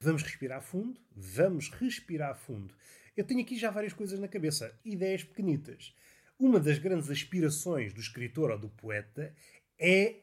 Vamos 0.00 0.22
respirar 0.24 0.60
fundo? 0.60 1.00
Vamos 1.14 1.70
respirar 1.70 2.36
fundo. 2.36 2.74
Eu 3.16 3.24
tenho 3.24 3.42
aqui 3.42 3.56
já 3.56 3.70
várias 3.70 3.92
coisas 3.92 4.18
na 4.18 4.26
cabeça, 4.26 4.76
ideias 4.84 5.22
pequenitas. 5.22 5.94
Uma 6.36 6.58
das 6.58 6.78
grandes 6.78 7.10
aspirações 7.10 7.94
do 7.94 8.00
escritor 8.00 8.50
ou 8.50 8.58
do 8.58 8.68
poeta 8.68 9.32
é 9.86 10.22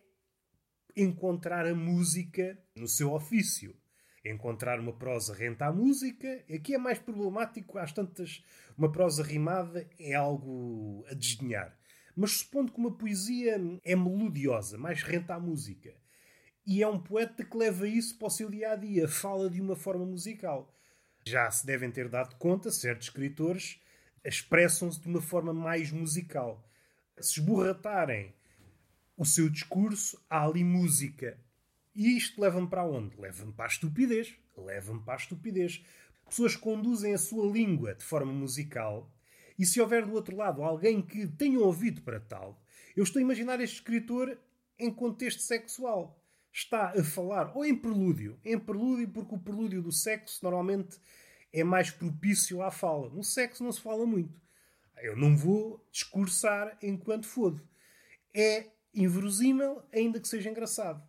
encontrar 0.97 1.67
a 1.67 1.75
música 1.75 2.57
no 2.75 2.87
seu 2.87 3.13
ofício. 3.13 3.77
Encontrar 4.25 4.79
uma 4.79 4.91
prosa 4.91 5.35
renta 5.35 5.67
à 5.67 5.71
música. 5.71 6.43
Aqui 6.51 6.73
é 6.73 6.79
mais 6.79 6.97
problemático, 6.97 7.77
às 7.77 7.93
tantas, 7.93 8.43
uma 8.75 8.91
prosa 8.91 9.21
rimada 9.21 9.87
é 9.99 10.15
algo 10.15 11.05
a 11.07 11.13
desdenhar. 11.13 11.77
Mas 12.15 12.39
supondo 12.39 12.71
que 12.71 12.79
uma 12.79 12.97
poesia 12.97 13.61
é 13.83 13.95
melodiosa, 13.95 14.79
mais 14.79 15.03
renta 15.03 15.35
à 15.35 15.39
música, 15.39 15.95
e 16.65 16.81
é 16.81 16.87
um 16.87 16.99
poeta 16.99 17.45
que 17.45 17.57
leva 17.57 17.87
isso 17.87 18.17
para 18.17 18.27
o 18.27 18.31
seu 18.31 18.49
dia 18.49 18.71
a 18.71 18.75
dia, 18.75 19.07
fala 19.07 19.49
de 19.49 19.61
uma 19.61 19.75
forma 19.75 20.05
musical. 20.05 20.75
Já 21.25 21.49
se 21.51 21.65
devem 21.65 21.91
ter 21.91 22.09
dado 22.09 22.35
conta, 22.37 22.71
certos 22.71 23.07
escritores 23.07 23.79
expressam-se 24.25 24.99
de 24.99 25.07
uma 25.07 25.21
forma 25.21 25.53
mais 25.53 25.91
musical. 25.91 26.67
Se 27.19 27.39
esborratarem 27.39 28.33
o 29.21 29.25
seu 29.25 29.47
discurso, 29.47 30.19
há 30.27 30.43
ali 30.43 30.63
música. 30.63 31.39
E 31.93 32.17
isto 32.17 32.41
leva-me 32.41 32.67
para 32.67 32.83
onde? 32.83 33.15
Leva-me 33.21 33.53
para 33.53 33.65
a 33.65 33.67
estupidez. 33.67 34.33
Leva-me 34.57 34.99
para 35.03 35.13
a 35.13 35.17
estupidez. 35.17 35.85
Pessoas 36.27 36.55
conduzem 36.55 37.13
a 37.13 37.19
sua 37.19 37.45
língua 37.45 37.93
de 37.93 38.03
forma 38.03 38.33
musical 38.33 39.13
e 39.59 39.65
se 39.65 39.79
houver 39.79 40.07
do 40.07 40.13
outro 40.13 40.35
lado 40.35 40.63
alguém 40.63 41.03
que 41.03 41.27
tenha 41.27 41.59
ouvido 41.59 42.01
para 42.01 42.19
tal, 42.19 42.59
eu 42.95 43.03
estou 43.03 43.19
a 43.19 43.21
imaginar 43.21 43.61
este 43.61 43.75
escritor 43.75 44.35
em 44.79 44.91
contexto 44.91 45.43
sexual 45.43 46.19
está 46.51 46.89
a 46.99 47.03
falar, 47.03 47.55
ou 47.55 47.63
em 47.63 47.75
prelúdio, 47.75 48.39
em 48.43 48.57
prelúdio, 48.57 49.07
porque 49.09 49.35
o 49.35 49.39
prelúdio 49.39 49.83
do 49.83 49.91
sexo 49.91 50.39
normalmente 50.41 50.97
é 51.53 51.63
mais 51.63 51.91
propício 51.91 52.63
à 52.63 52.71
fala. 52.71 53.07
No 53.11 53.23
sexo 53.23 53.63
não 53.63 53.71
se 53.71 53.81
fala 53.81 54.03
muito. 54.03 54.41
Eu 54.97 55.15
não 55.15 55.37
vou 55.37 55.87
discursar 55.91 56.75
enquanto 56.81 57.27
fodo. 57.27 57.61
É 58.33 58.71
inverosímil, 58.93 59.81
ainda 59.93 60.19
que 60.19 60.27
seja 60.27 60.49
engraçado. 60.49 61.01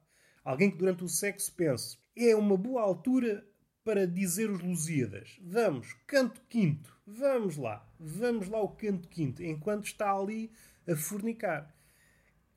Alguém 0.45 0.71
que 0.71 0.79
durante 0.79 1.05
o 1.05 1.09
sexo 1.09 1.53
pense 1.55 1.99
é 2.17 2.35
uma 2.35 2.57
boa 2.57 2.83
altura 2.83 3.47
para 3.85 4.07
dizer 4.07 4.51
os 4.51 4.61
Lusíadas. 4.61 5.39
Vamos, 5.43 5.95
canto 6.07 6.41
quinto. 6.49 6.97
Vamos 7.07 7.57
lá. 7.57 7.89
Vamos 7.99 8.49
lá 8.49 8.61
o 8.61 8.69
canto 8.69 9.09
quinto. 9.09 9.43
Enquanto 9.43 9.87
está 9.87 10.13
ali 10.13 10.53
a 10.87 10.95
fornicar 10.97 11.73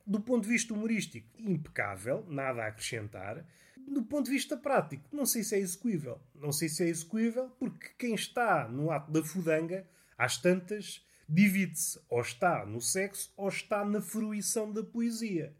do 0.06 0.20
ponto 0.20 0.44
de 0.44 0.50
vista 0.50 0.72
humorístico, 0.72 1.28
impecável, 1.38 2.24
nada 2.28 2.62
a 2.62 2.68
acrescentar. 2.68 3.44
Do 3.76 4.02
ponto 4.02 4.26
de 4.26 4.32
vista 4.32 4.56
prático, 4.56 5.04
não 5.12 5.26
sei 5.26 5.42
se 5.42 5.56
é 5.56 5.58
execuível. 5.58 6.20
Não 6.34 6.52
sei 6.52 6.68
se 6.68 6.84
é 6.84 6.88
execuível 6.88 7.50
porque 7.58 7.88
quem 7.98 8.14
está 8.14 8.68
no 8.68 8.90
ato 8.90 9.10
da 9.10 9.22
fudanga, 9.22 9.88
às 10.16 10.38
tantas, 10.38 11.04
divide-se. 11.28 12.00
Ou 12.08 12.20
está 12.20 12.64
no 12.64 12.80
sexo 12.80 13.32
ou 13.36 13.48
está 13.48 13.84
na 13.84 14.00
fruição 14.00 14.72
da 14.72 14.82
poesia. 14.82 15.56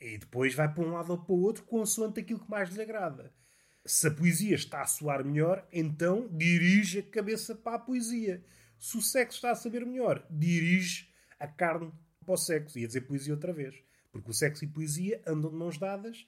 E 0.00 0.18
depois 0.18 0.54
vai 0.54 0.72
para 0.72 0.84
um 0.84 0.92
lado 0.92 1.10
ou 1.10 1.18
para 1.18 1.34
o 1.34 1.40
outro 1.40 1.64
consoante 1.64 2.20
aquilo 2.20 2.40
que 2.40 2.50
mais 2.50 2.70
lhe 2.70 2.82
agrada. 2.82 3.32
Se 3.84 4.06
a 4.06 4.10
poesia 4.10 4.54
está 4.54 4.82
a 4.82 4.86
soar 4.86 5.24
melhor, 5.24 5.66
então 5.72 6.28
dirige 6.30 7.00
a 7.00 7.02
cabeça 7.02 7.54
para 7.54 7.76
a 7.76 7.80
poesia. 7.80 8.44
Se 8.78 8.96
o 8.96 9.02
sexo 9.02 9.38
está 9.38 9.50
a 9.50 9.56
saber 9.56 9.84
melhor, 9.84 10.24
dirige 10.30 11.08
a 11.38 11.48
carne 11.48 11.92
para 12.24 12.34
o 12.34 12.36
sexo. 12.36 12.78
Ia 12.78 12.86
dizer 12.86 13.02
poesia 13.02 13.32
outra 13.32 13.52
vez. 13.52 13.74
Porque 14.12 14.30
o 14.30 14.34
sexo 14.34 14.64
e 14.64 14.68
poesia 14.68 15.22
andam 15.26 15.50
de 15.50 15.56
mãos 15.56 15.78
dadas 15.78 16.26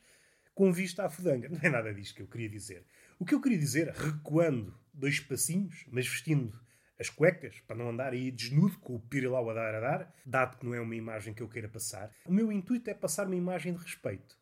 com 0.55 0.73
vista 0.73 1.05
à 1.05 1.11
fudanga. 1.11 1.49
Não 1.51 1.61
é 1.63 1.71
nada 1.71 1.95
disto 1.95 2.15
que 2.15 2.23
eu 2.23 2.29
queria 2.29 2.49
dizer. 2.49 2.85
O 3.19 3.25
que 3.25 3.35
eu 3.35 3.41
queria 3.41 3.59
dizer, 3.59 3.89
recuando 3.89 4.75
dois 4.93 5.21
passinhos, 5.21 5.85
mas 5.91 6.07
vestindo 6.07 6.59
as 7.01 7.09
cuecas, 7.09 7.59
para 7.67 7.77
não 7.77 7.89
andar 7.89 8.13
aí 8.13 8.31
desnudo 8.31 8.79
com 8.79 8.95
o 8.95 9.01
pirilau 9.01 9.49
a 9.49 9.55
dar 9.55 9.75
a 9.75 9.81
dar, 9.81 10.15
dado 10.25 10.59
que 10.59 10.67
não 10.67 10.75
é 10.75 10.81
uma 10.81 10.95
imagem 10.95 11.33
que 11.33 11.43
eu 11.43 11.49
queira 11.49 11.67
passar, 11.69 12.15
o 12.27 12.33
meu 12.33 12.53
intuito 12.53 12.91
é 12.91 12.95
passar 12.95 13.27
uma 13.27 13.35
imagem 13.35 13.73
de 13.73 13.83
respeito. 13.83 14.39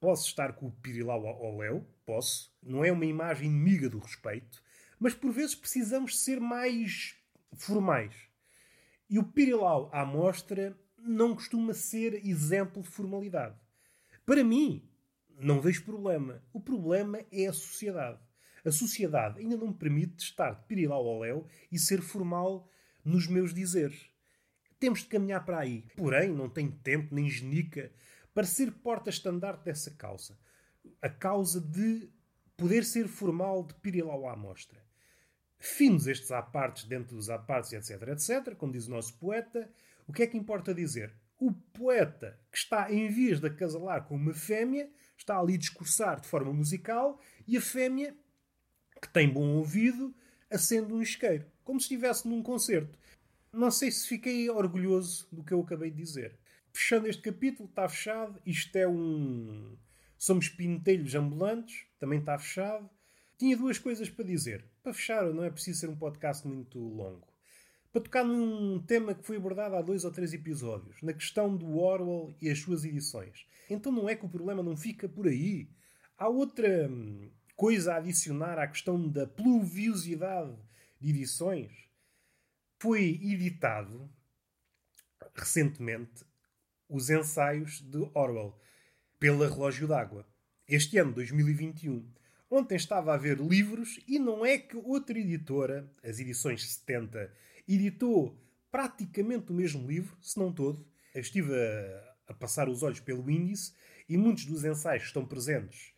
Posso 0.00 0.26
estar 0.26 0.54
com 0.54 0.66
o 0.66 0.72
pirilau 0.72 1.24
ao 1.24 1.56
léu, 1.56 1.86
posso, 2.04 2.52
não 2.60 2.84
é 2.84 2.90
uma 2.90 3.06
imagem 3.06 3.48
inimiga 3.48 3.88
do 3.88 4.00
respeito, 4.00 4.60
mas 4.98 5.14
por 5.14 5.30
vezes 5.30 5.54
precisamos 5.54 6.24
ser 6.24 6.40
mais 6.40 7.16
formais. 7.54 8.14
E 9.08 9.16
o 9.16 9.24
pirilau 9.24 9.88
à 9.92 10.04
mostra 10.04 10.76
não 10.98 11.36
costuma 11.36 11.72
ser 11.72 12.26
exemplo 12.26 12.82
de 12.82 12.88
formalidade. 12.88 13.56
Para 14.26 14.42
mim, 14.42 14.88
não 15.38 15.60
vejo 15.60 15.84
problema. 15.84 16.42
O 16.52 16.60
problema 16.60 17.20
é 17.30 17.46
a 17.46 17.52
sociedade. 17.52 18.18
A 18.64 18.70
sociedade 18.70 19.40
ainda 19.40 19.56
não 19.56 19.68
me 19.68 19.74
permite 19.74 20.22
estar 20.22 20.52
de 20.52 20.64
pirilau 20.66 21.06
ao 21.06 21.20
léu 21.20 21.46
e 21.70 21.78
ser 21.78 22.00
formal 22.00 22.68
nos 23.04 23.26
meus 23.26 23.52
dizeres. 23.52 24.08
Temos 24.78 25.00
de 25.00 25.06
caminhar 25.06 25.44
para 25.44 25.58
aí. 25.58 25.84
Porém, 25.96 26.30
não 26.30 26.48
tenho 26.48 26.72
tempo 26.72 27.14
nem 27.14 27.28
genica 27.28 27.92
para 28.34 28.46
ser 28.46 28.72
porta-estandarte 28.72 29.64
dessa 29.64 29.90
causa. 29.90 30.38
A 31.00 31.08
causa 31.08 31.60
de 31.60 32.08
poder 32.56 32.84
ser 32.84 33.08
formal 33.08 33.64
de 33.64 33.74
pirilau 33.74 34.28
à 34.28 34.36
mostra. 34.36 34.80
Finos 35.58 36.06
estes 36.06 36.30
apartes 36.32 36.84
dentro 36.84 37.14
dos 37.14 37.30
apartes, 37.30 37.72
etc, 37.72 38.08
etc, 38.08 38.56
como 38.56 38.72
diz 38.72 38.88
o 38.88 38.90
nosso 38.90 39.16
poeta, 39.18 39.70
o 40.06 40.12
que 40.12 40.24
é 40.24 40.26
que 40.26 40.36
importa 40.36 40.74
dizer? 40.74 41.14
O 41.38 41.52
poeta 41.52 42.38
que 42.50 42.58
está 42.58 42.92
em 42.92 43.08
vias 43.08 43.40
de 43.40 43.46
acasalar 43.46 44.04
com 44.04 44.16
uma 44.16 44.34
fêmea 44.34 44.90
está 45.16 45.38
ali 45.38 45.54
a 45.54 45.58
discursar 45.58 46.20
de 46.20 46.26
forma 46.26 46.52
musical 46.52 47.20
e 47.46 47.56
a 47.56 47.60
fêmea 47.60 48.16
que 49.02 49.08
tem 49.08 49.28
bom 49.28 49.56
ouvido, 49.56 50.14
acende 50.48 50.92
um 50.92 51.02
isqueiro, 51.02 51.44
como 51.64 51.80
se 51.80 51.86
estivesse 51.86 52.28
num 52.28 52.40
concerto. 52.40 52.96
Não 53.52 53.70
sei 53.70 53.90
se 53.90 54.06
fiquei 54.06 54.48
orgulhoso 54.48 55.26
do 55.30 55.42
que 55.42 55.52
eu 55.52 55.60
acabei 55.60 55.90
de 55.90 55.96
dizer. 55.96 56.38
Fechando 56.72 57.08
este 57.08 57.20
capítulo, 57.20 57.68
está 57.68 57.86
fechado. 57.88 58.40
Isto 58.46 58.76
é 58.76 58.88
um. 58.88 59.76
Somos 60.16 60.48
pintelhos 60.48 61.14
ambulantes, 61.14 61.84
também 61.98 62.20
está 62.20 62.38
fechado. 62.38 62.88
Tinha 63.36 63.56
duas 63.56 63.78
coisas 63.78 64.08
para 64.08 64.24
dizer. 64.24 64.64
Para 64.82 64.94
fechar, 64.94 65.24
não 65.34 65.44
é 65.44 65.50
preciso 65.50 65.80
ser 65.80 65.90
um 65.90 65.96
podcast 65.96 66.46
muito 66.46 66.78
longo. 66.78 67.26
Para 67.92 68.00
tocar 68.00 68.24
num 68.24 68.80
tema 68.80 69.14
que 69.14 69.26
foi 69.26 69.36
abordado 69.36 69.76
há 69.76 69.82
dois 69.82 70.04
ou 70.04 70.10
três 70.10 70.32
episódios, 70.32 71.02
na 71.02 71.12
questão 71.12 71.54
do 71.54 71.76
Orwell 71.76 72.34
e 72.40 72.48
as 72.48 72.60
suas 72.60 72.84
edições. 72.84 73.46
Então 73.68 73.92
não 73.92 74.08
é 74.08 74.16
que 74.16 74.24
o 74.24 74.30
problema 74.30 74.62
não 74.62 74.76
fica 74.76 75.06
por 75.08 75.26
aí. 75.26 75.68
Há 76.16 76.28
outra 76.28 76.88
hum, 76.88 77.28
coisa 77.62 77.94
a 77.94 77.98
adicionar 77.98 78.58
à 78.58 78.66
questão 78.66 79.08
da 79.08 79.24
pluviosidade 79.24 80.52
de 81.00 81.10
edições, 81.10 81.70
foi 82.80 83.20
editado 83.22 84.10
recentemente 85.32 86.24
os 86.88 87.08
ensaios 87.08 87.80
de 87.80 87.98
Orwell 88.14 88.58
pela 89.16 89.48
Relógio 89.48 89.86
d'Água. 89.86 90.26
Este 90.66 90.98
ano, 90.98 91.12
2021. 91.12 92.04
Ontem 92.50 92.74
estava 92.74 93.14
a 93.14 93.16
ver 93.16 93.38
livros 93.38 94.00
e 94.08 94.18
não 94.18 94.44
é 94.44 94.58
que 94.58 94.76
outra 94.76 95.16
editora, 95.16 95.88
as 96.02 96.18
edições 96.18 96.68
70, 96.68 97.32
editou 97.68 98.36
praticamente 98.72 99.52
o 99.52 99.54
mesmo 99.54 99.86
livro, 99.86 100.16
se 100.20 100.36
não 100.36 100.52
todo. 100.52 100.84
Eu 101.14 101.20
estive 101.20 101.54
a, 101.54 102.14
a 102.26 102.34
passar 102.34 102.68
os 102.68 102.82
olhos 102.82 102.98
pelo 102.98 103.30
índice 103.30 103.72
e 104.08 104.16
muitos 104.16 104.46
dos 104.46 104.64
ensaios 104.64 105.02
que 105.02 105.08
estão 105.10 105.24
presentes 105.24 105.91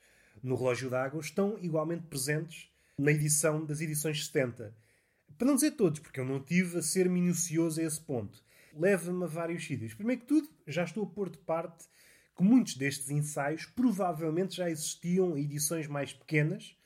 no 0.44 0.56
Relógio 0.56 0.90
d'Água 0.90 1.22
estão 1.22 1.58
igualmente 1.62 2.02
presentes 2.02 2.68
na 2.98 3.10
edição 3.10 3.64
das 3.64 3.80
edições 3.80 4.26
70. 4.26 4.74
Para 5.38 5.46
não 5.46 5.54
dizer 5.54 5.70
todos, 5.70 6.00
porque 6.00 6.20
eu 6.20 6.24
não 6.24 6.38
tive 6.38 6.78
a 6.78 6.82
ser 6.82 7.08
minucioso 7.08 7.80
a 7.80 7.84
esse 7.84 7.98
ponto. 7.98 8.44
Leva-me 8.76 9.24
a 9.24 9.26
vários 9.26 9.64
sítios. 9.64 9.94
Primeiro 9.94 10.20
que 10.20 10.28
tudo, 10.28 10.48
já 10.66 10.84
estou 10.84 11.04
a 11.04 11.06
pôr 11.06 11.30
de 11.30 11.38
parte 11.38 11.86
que 12.36 12.42
muitos 12.42 12.76
destes 12.76 13.08
ensaios 13.08 13.64
provavelmente 13.64 14.56
já 14.56 14.68
existiam 14.68 15.36
em 15.36 15.44
edições 15.44 15.86
mais 15.86 16.12
pequenas 16.12 16.76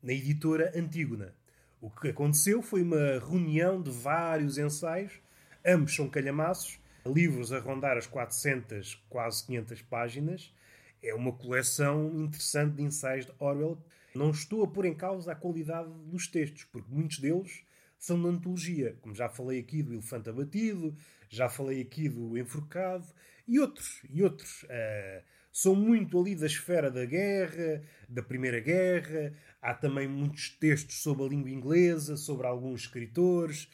na 0.00 0.12
editora 0.12 0.72
Antígona. 0.78 1.34
O 1.80 1.90
que 1.90 2.08
aconteceu 2.08 2.62
foi 2.62 2.82
uma 2.82 3.18
reunião 3.18 3.82
de 3.82 3.90
vários 3.90 4.58
ensaios, 4.58 5.20
ambos 5.66 5.94
são 5.94 6.08
calhamaços, 6.08 6.78
livros 7.04 7.52
a 7.52 7.58
rondar 7.58 7.96
as 7.96 8.06
400, 8.06 8.94
quase 9.08 9.44
500 9.46 9.82
páginas, 9.82 10.52
é 11.02 11.14
uma 11.14 11.32
coleção 11.32 12.08
interessante 12.22 12.76
de 12.76 12.82
ensaios 12.82 13.26
de 13.26 13.32
Orwell. 13.38 13.82
Não 14.14 14.30
estou 14.30 14.64
a 14.64 14.68
pôr 14.68 14.86
em 14.86 14.94
causa 14.94 15.32
a 15.32 15.36
qualidade 15.36 15.90
dos 16.06 16.26
textos, 16.26 16.64
porque 16.64 16.90
muitos 16.90 17.18
deles 17.18 17.62
são 17.98 18.20
de 18.20 18.28
antologia, 18.28 18.96
como 19.00 19.14
já 19.14 19.28
falei 19.28 19.60
aqui 19.60 19.82
do 19.82 19.92
Elefante 19.92 20.30
Abatido, 20.30 20.96
já 21.28 21.48
falei 21.48 21.80
aqui 21.80 22.08
do 22.08 22.38
Enforcado 22.38 23.06
e 23.46 23.58
outros. 23.58 24.02
E 24.08 24.22
outros. 24.22 24.62
Uh, 24.64 25.22
são 25.52 25.74
muito 25.74 26.20
ali 26.20 26.36
da 26.36 26.46
esfera 26.46 26.90
da 26.90 27.04
guerra, 27.04 27.82
da 28.08 28.22
Primeira 28.22 28.60
Guerra. 28.60 29.34
Há 29.60 29.74
também 29.74 30.06
muitos 30.06 30.50
textos 30.50 31.02
sobre 31.02 31.24
a 31.24 31.28
língua 31.28 31.50
inglesa, 31.50 32.16
sobre 32.16 32.46
alguns 32.46 32.82
escritores. 32.82 33.68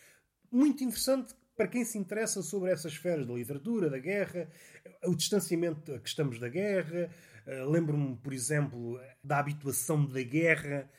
Muito 0.50 0.82
interessante 0.82 1.34
para 1.56 1.68
quem 1.68 1.84
se 1.84 1.98
interessa 1.98 2.42
sobre 2.42 2.70
essas 2.70 2.92
esferas 2.92 3.26
da 3.26 3.34
literatura, 3.34 3.90
da 3.90 3.98
guerra, 3.98 4.48
o 5.06 5.14
distanciamento 5.14 5.92
a 5.94 5.98
que 5.98 6.08
estamos 6.08 6.38
da 6.38 6.48
guerra. 6.48 7.10
Uh, 7.46 7.70
Lembro-me, 7.70 8.16
por 8.16 8.32
exemplo, 8.32 9.00
da 9.22 9.38
habituação 9.38 10.04
da 10.06 10.22
guerra, 10.22 10.90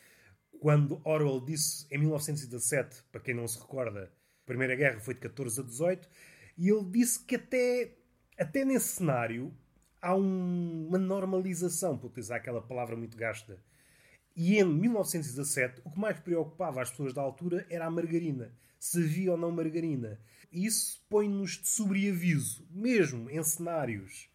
quando 0.60 1.02
Orwell 1.04 1.42
disse 1.42 1.86
em 1.92 1.98
1917, 1.98 3.04
para 3.12 3.22
quem 3.22 3.34
não 3.34 3.48
se 3.48 3.60
recorda, 3.60 4.12
a 4.44 4.46
Primeira 4.46 4.76
Guerra 4.76 5.00
foi 5.00 5.14
de 5.14 5.20
14 5.22 5.62
a 5.62 5.64
18, 5.64 6.10
e 6.58 6.70
ele 6.70 6.86
disse 6.86 7.24
que 7.24 7.36
até, 7.36 7.92
até 8.38 8.64
nesse 8.64 8.88
cenário 8.96 9.54
há 10.02 10.16
um, 10.16 10.88
uma 10.88 10.98
normalização, 10.98 11.98
por 11.98 12.08
utilizar 12.08 12.38
aquela 12.38 12.62
palavra 12.62 12.96
muito 12.96 13.18
gasta. 13.18 13.60
E 14.36 14.58
em 14.58 14.66
1917, 14.66 15.82
o 15.86 15.92
que 15.92 16.00
mais 16.00 16.20
preocupava 16.20 16.82
as 16.82 16.90
pessoas 16.90 17.14
da 17.14 17.22
altura 17.22 17.66
era 17.70 17.86
a 17.86 17.92
margarina. 17.92 18.52
Se 18.80 19.00
havia 19.00 19.32
ou 19.32 19.38
não 19.38 19.52
margarina. 19.52 20.20
Isso 20.52 21.04
põe-nos 21.10 21.52
de 21.62 21.68
sobreaviso, 21.68 22.68
mesmo 22.70 23.30
em 23.30 23.42
cenários 23.44 24.30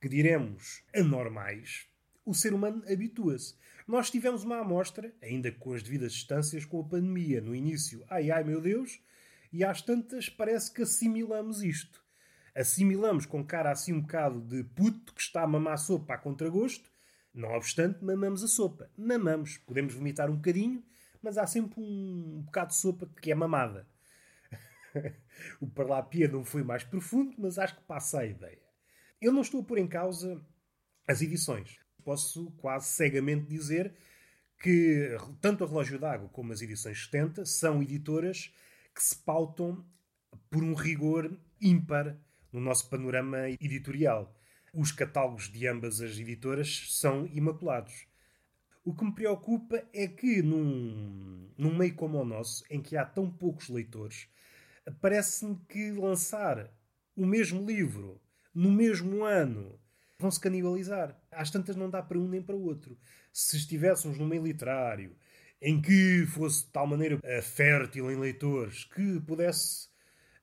que 0.00 0.08
diremos 0.08 0.82
anormais, 0.94 1.88
o 2.24 2.34
ser 2.34 2.52
humano 2.52 2.82
habitua-se. 2.88 3.54
Nós 3.86 4.10
tivemos 4.10 4.44
uma 4.44 4.58
amostra, 4.58 5.12
ainda 5.22 5.50
com 5.50 5.72
as 5.72 5.82
devidas 5.82 6.12
distâncias, 6.12 6.64
com 6.64 6.80
a 6.80 6.84
pandemia. 6.84 7.40
No 7.40 7.54
início, 7.54 8.04
ai 8.08 8.30
ai 8.30 8.44
meu 8.44 8.60
Deus, 8.60 9.00
e 9.52 9.64
às 9.64 9.80
tantas 9.80 10.28
parece 10.28 10.70
que 10.72 10.82
assimilamos 10.82 11.62
isto. 11.62 12.04
Assimilamos 12.54 13.24
com 13.24 13.44
cara 13.44 13.70
assim 13.70 13.94
um 13.94 14.02
bocado 14.02 14.40
de 14.40 14.62
puto 14.62 15.14
que 15.14 15.22
está 15.22 15.42
a 15.42 15.46
mamar 15.46 15.78
sopa 15.78 16.14
a 16.14 16.18
contragosto. 16.18 16.87
Não 17.38 17.54
obstante, 17.54 18.04
mamamos 18.04 18.42
a 18.42 18.48
sopa. 18.48 18.90
Mamamos. 18.98 19.58
Podemos 19.58 19.94
vomitar 19.94 20.28
um 20.28 20.34
bocadinho, 20.34 20.82
mas 21.22 21.38
há 21.38 21.46
sempre 21.46 21.80
um 21.80 22.42
bocado 22.44 22.70
de 22.70 22.76
sopa 22.76 23.08
que 23.22 23.30
é 23.30 23.34
mamada. 23.36 23.86
o 25.60 25.68
Parlapia 25.68 26.26
não 26.26 26.44
foi 26.44 26.64
mais 26.64 26.82
profundo, 26.82 27.36
mas 27.38 27.56
acho 27.56 27.76
que 27.76 27.84
passa 27.84 28.22
a 28.22 28.26
ideia. 28.26 28.60
Eu 29.20 29.32
não 29.32 29.42
estou 29.42 29.60
a 29.60 29.64
pôr 29.64 29.78
em 29.78 29.86
causa 29.86 30.44
as 31.06 31.22
edições. 31.22 31.78
Posso 32.02 32.50
quase 32.56 32.88
cegamente 32.88 33.46
dizer 33.46 33.94
que 34.60 35.16
tanto 35.40 35.62
a 35.62 35.66
Relógio 35.68 35.96
d'Água 35.96 36.28
como 36.30 36.52
as 36.52 36.60
edições 36.60 37.04
70 37.04 37.46
são 37.46 37.80
editoras 37.80 38.52
que 38.92 39.00
se 39.00 39.16
pautam 39.16 39.86
por 40.50 40.64
um 40.64 40.74
rigor 40.74 41.38
ímpar 41.60 42.18
no 42.52 42.60
nosso 42.60 42.90
panorama 42.90 43.48
editorial. 43.48 44.36
Os 44.80 44.92
catálogos 44.92 45.50
de 45.50 45.66
ambas 45.66 46.00
as 46.00 46.16
editoras 46.20 46.86
são 47.00 47.26
imaculados. 47.32 48.06
O 48.84 48.94
que 48.94 49.04
me 49.04 49.12
preocupa 49.12 49.82
é 49.92 50.06
que, 50.06 50.40
num, 50.40 51.50
num 51.58 51.76
meio 51.76 51.96
como 51.96 52.16
o 52.16 52.24
nosso, 52.24 52.62
em 52.70 52.80
que 52.80 52.96
há 52.96 53.04
tão 53.04 53.28
poucos 53.28 53.68
leitores, 53.68 54.28
parece-me 55.00 55.58
que 55.68 55.90
lançar 55.90 56.72
o 57.16 57.26
mesmo 57.26 57.66
livro 57.66 58.22
no 58.54 58.70
mesmo 58.70 59.24
ano 59.24 59.76
vão 60.16 60.30
se 60.30 60.38
canibalizar. 60.38 61.20
Às 61.28 61.50
tantas 61.50 61.74
não 61.74 61.90
dá 61.90 62.00
para 62.00 62.16
um 62.16 62.28
nem 62.28 62.40
para 62.40 62.54
outro. 62.54 62.96
Se 63.32 63.56
estivéssemos 63.56 64.16
no 64.16 64.28
meio 64.28 64.44
literário 64.44 65.16
em 65.60 65.82
que 65.82 66.24
fosse 66.26 66.66
de 66.66 66.70
tal 66.70 66.86
maneira 66.86 67.18
fértil 67.42 68.12
em 68.12 68.16
leitores 68.16 68.84
que 68.84 69.18
pudesse 69.22 69.88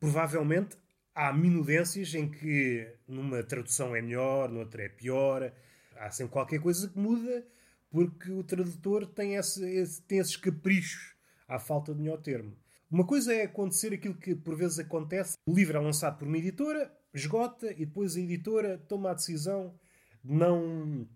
Provavelmente 0.05 0.77
há 1.15 1.31
minudências 1.31 2.13
em 2.13 2.29
que 2.29 2.93
numa 3.07 3.41
tradução 3.41 3.95
é 3.95 4.01
melhor, 4.01 4.49
noutra 4.49 4.83
é 4.83 4.89
pior. 4.89 5.51
Há 5.95 6.11
sempre 6.11 6.33
qualquer 6.33 6.59
coisa 6.59 6.89
que 6.89 6.99
muda 6.99 7.47
porque 7.89 8.29
o 8.29 8.43
tradutor 8.43 9.07
tem, 9.07 9.35
esse, 9.35 9.63
esse, 9.63 10.01
tem 10.01 10.19
esses 10.19 10.35
caprichos 10.35 11.15
à 11.47 11.57
falta 11.57 11.93
de 11.93 12.01
melhor 12.01 12.17
termo. 12.17 12.53
Uma 12.91 13.05
coisa 13.05 13.33
é 13.33 13.43
acontecer 13.43 13.93
aquilo 13.93 14.15
que 14.15 14.35
por 14.35 14.57
vezes 14.57 14.79
acontece: 14.79 15.37
o 15.45 15.53
livro 15.53 15.77
é 15.77 15.79
lançado 15.79 16.17
por 16.17 16.27
uma 16.27 16.37
editora, 16.37 16.93
esgota 17.13 17.71
e 17.71 17.85
depois 17.85 18.17
a 18.17 18.19
editora 18.19 18.77
toma 18.89 19.11
a 19.11 19.13
decisão 19.13 19.73
de 20.21 20.33
não 20.33 21.07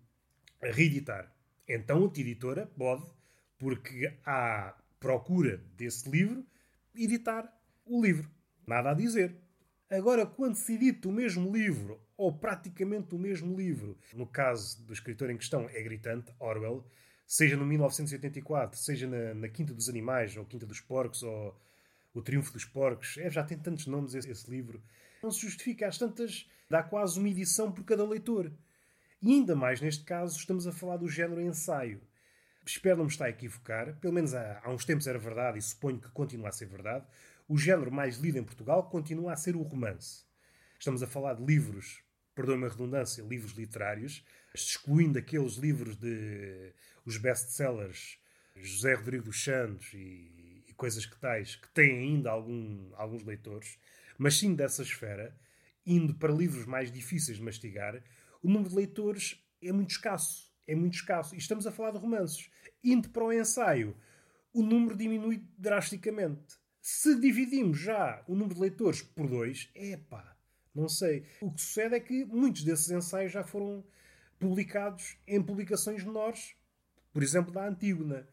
reeditar. 0.62 1.30
Então 1.68 2.04
a 2.04 2.20
editora 2.20 2.66
pode, 2.66 3.04
porque 3.58 4.16
há 4.24 4.74
procura 4.98 5.58
desse 5.76 6.08
livro, 6.10 6.44
editar 6.94 7.52
o 7.84 8.02
livro. 8.02 8.30
Nada 8.66 8.90
a 8.90 8.94
dizer. 8.94 9.36
Agora, 9.90 10.24
quando 10.24 10.54
se 10.54 10.74
edita 10.74 11.08
o 11.08 11.12
mesmo 11.12 11.52
livro, 11.52 12.00
ou 12.16 12.32
praticamente 12.32 13.12
o 13.12 13.18
mesmo 13.18 13.56
livro, 13.56 13.98
no 14.14 14.24
caso 14.24 14.80
do 14.84 14.92
escritor 14.92 15.28
em 15.30 15.36
questão 15.36 15.68
é 15.68 15.82
gritante, 15.82 16.32
Orwell, 16.38 16.86
seja 17.26 17.56
no 17.56 17.66
1984, 17.66 18.78
seja 18.78 19.08
na, 19.08 19.34
na 19.34 19.48
Quinta 19.48 19.74
dos 19.74 19.88
Animais, 19.88 20.36
ou 20.36 20.44
Quinta 20.44 20.64
dos 20.64 20.80
Porcos, 20.80 21.24
ou 21.24 21.60
O 22.14 22.22
Triunfo 22.22 22.52
dos 22.52 22.64
Porcos, 22.64 23.18
é, 23.18 23.28
já 23.28 23.42
tem 23.42 23.58
tantos 23.58 23.88
nomes 23.88 24.14
esse, 24.14 24.30
esse 24.30 24.48
livro, 24.48 24.80
não 25.20 25.32
se 25.32 25.40
justifica. 25.40 25.88
Às 25.88 25.98
tantas, 25.98 26.48
dá 26.68 26.84
quase 26.84 27.18
uma 27.18 27.28
edição 27.28 27.72
por 27.72 27.82
cada 27.82 28.06
leitor. 28.06 28.52
E 29.20 29.32
ainda 29.32 29.56
mais 29.56 29.80
neste 29.80 30.04
caso, 30.04 30.38
estamos 30.38 30.68
a 30.68 30.72
falar 30.72 30.98
do 30.98 31.08
género 31.08 31.40
ensaio. 31.40 32.00
Espero 32.64 32.98
não 32.98 33.06
me 33.06 33.10
estar 33.10 33.24
a 33.24 33.30
equivocar, 33.30 33.96
pelo 33.96 34.12
menos 34.14 34.34
há, 34.34 34.60
há 34.62 34.70
uns 34.70 34.84
tempos 34.84 35.08
era 35.08 35.18
verdade 35.18 35.58
e 35.58 35.62
suponho 35.62 35.98
que 35.98 36.10
continua 36.10 36.50
a 36.50 36.52
ser 36.52 36.66
verdade. 36.66 37.04
O 37.50 37.58
género 37.58 37.90
mais 37.90 38.18
lido 38.18 38.38
em 38.38 38.44
Portugal 38.44 38.88
continua 38.88 39.32
a 39.32 39.36
ser 39.36 39.56
o 39.56 39.62
romance. 39.62 40.22
Estamos 40.78 41.02
a 41.02 41.06
falar 41.08 41.34
de 41.34 41.44
livros, 41.44 42.00
perdoe-me 42.32 42.66
a 42.66 42.68
redundância, 42.68 43.24
livros 43.24 43.54
literários, 43.54 44.24
excluindo 44.54 45.18
aqueles 45.18 45.54
livros 45.54 45.96
de 45.96 46.72
os 47.04 47.16
best-sellers 47.16 48.20
José 48.54 48.94
Rodrigo 48.94 49.24
dos 49.24 49.42
Santos 49.42 49.92
e, 49.92 50.62
e, 50.68 50.72
coisas 50.76 51.04
que 51.04 51.18
tais, 51.18 51.56
que 51.56 51.68
têm 51.70 51.98
ainda 51.98 52.30
algum, 52.30 52.92
alguns 52.94 53.24
leitores, 53.24 53.80
mas 54.16 54.38
sim 54.38 54.54
dessa 54.54 54.84
esfera, 54.84 55.36
indo 55.84 56.14
para 56.14 56.32
livros 56.32 56.66
mais 56.66 56.92
difíceis 56.92 57.38
de 57.38 57.42
mastigar, 57.42 58.00
o 58.40 58.46
número 58.46 58.70
de 58.70 58.76
leitores 58.76 59.44
é 59.60 59.72
muito 59.72 59.90
escasso. 59.90 60.48
É 60.68 60.76
muito 60.76 60.94
escasso. 60.94 61.34
E 61.34 61.38
estamos 61.38 61.66
a 61.66 61.72
falar 61.72 61.90
de 61.90 61.98
romances. 61.98 62.48
Indo 62.84 63.10
para 63.10 63.24
o 63.24 63.32
ensaio, 63.32 63.96
o 64.54 64.62
número 64.62 64.96
diminui 64.96 65.44
drasticamente. 65.58 66.59
Se 66.80 67.18
dividimos 67.20 67.78
já 67.78 68.22
o 68.26 68.34
número 68.34 68.54
de 68.54 68.60
leitores 68.60 69.02
por 69.02 69.28
dois, 69.28 69.68
epá, 69.74 70.36
não 70.74 70.88
sei. 70.88 71.26
O 71.40 71.52
que 71.52 71.60
sucede 71.60 71.94
é 71.94 72.00
que 72.00 72.24
muitos 72.24 72.64
desses 72.64 72.90
ensaios 72.90 73.32
já 73.32 73.44
foram 73.44 73.84
publicados 74.38 75.18
em 75.26 75.42
publicações 75.42 76.02
menores, 76.02 76.54
por 77.12 77.22
exemplo, 77.22 77.52
da 77.52 77.68
Antígona. 77.68 78.26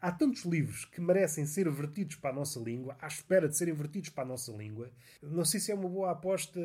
Há 0.00 0.10
tantos 0.10 0.44
livros 0.44 0.84
que 0.84 1.00
merecem 1.00 1.46
ser 1.46 1.70
vertidos 1.70 2.16
para 2.16 2.30
a 2.30 2.34
nossa 2.34 2.58
língua, 2.58 2.96
à 3.00 3.06
espera 3.06 3.48
de 3.48 3.56
serem 3.56 3.74
vertidos 3.74 4.08
para 4.08 4.24
a 4.24 4.26
nossa 4.26 4.50
língua. 4.50 4.90
Não 5.22 5.44
sei 5.44 5.60
se 5.60 5.70
é 5.70 5.74
uma 5.74 5.88
boa 5.88 6.10
aposta. 6.10 6.60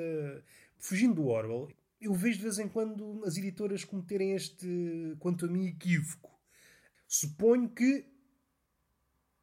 Fugindo 0.79 1.15
do 1.15 1.27
Orwell, 1.27 1.69
eu 1.99 2.13
vejo 2.13 2.37
de 2.37 2.43
vez 2.43 2.59
em 2.59 2.67
quando 2.67 3.23
as 3.25 3.37
editoras 3.37 3.83
cometerem 3.83 4.33
este, 4.33 5.15
quanto 5.19 5.45
a 5.45 5.49
mim, 5.49 5.67
equívoco. 5.67 6.31
Suponho 7.07 7.69
que, 7.69 8.05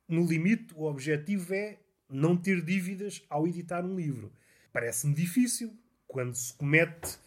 no 0.09 0.27
limite, 0.27 0.75
o 0.75 0.85
objetivo 0.85 1.55
é 1.55 1.79
não 2.09 2.37
ter 2.37 2.63
dívidas 2.63 3.23
ao 3.29 3.47
editar 3.47 3.85
um 3.85 3.97
livro. 3.97 4.33
Parece-me 4.73 5.15
difícil 5.15 5.73
quando 6.07 6.35
se 6.35 6.55
comete 6.55 7.19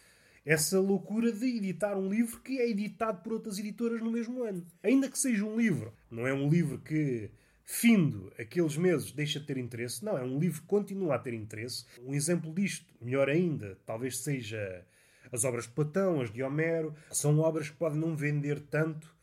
essa 0.44 0.80
loucura 0.80 1.30
de 1.30 1.46
editar 1.46 1.96
um 1.96 2.08
livro 2.08 2.40
que 2.40 2.58
é 2.58 2.70
editado 2.70 3.22
por 3.22 3.34
outras 3.34 3.58
editoras 3.58 4.00
no 4.00 4.10
mesmo 4.10 4.42
ano. 4.42 4.66
Ainda 4.82 5.10
que 5.10 5.18
seja 5.18 5.44
um 5.44 5.58
livro, 5.58 5.92
não 6.10 6.26
é 6.26 6.32
um 6.32 6.48
livro 6.48 6.78
que, 6.78 7.30
findo 7.66 8.32
aqueles 8.38 8.76
meses, 8.76 9.12
deixa 9.12 9.40
de 9.40 9.46
ter 9.46 9.58
interesse. 9.58 10.02
Não, 10.04 10.16
é 10.16 10.22
um 10.22 10.38
livro 10.38 10.62
que 10.62 10.66
continua 10.66 11.16
a 11.16 11.18
ter 11.18 11.34
interesse. 11.34 11.84
Um 12.00 12.14
exemplo 12.14 12.52
disto, 12.54 12.94
melhor 13.00 13.28
ainda, 13.28 13.78
talvez 13.84 14.18
seja 14.18 14.86
as 15.30 15.44
obras 15.44 15.64
de 15.64 15.72
Platão, 15.72 16.22
as 16.22 16.32
de 16.32 16.42
Homero, 16.42 16.94
são 17.10 17.40
obras 17.40 17.68
que 17.68 17.76
podem 17.76 17.98
não 17.98 18.16
vender 18.16 18.60
tanto 18.60 19.14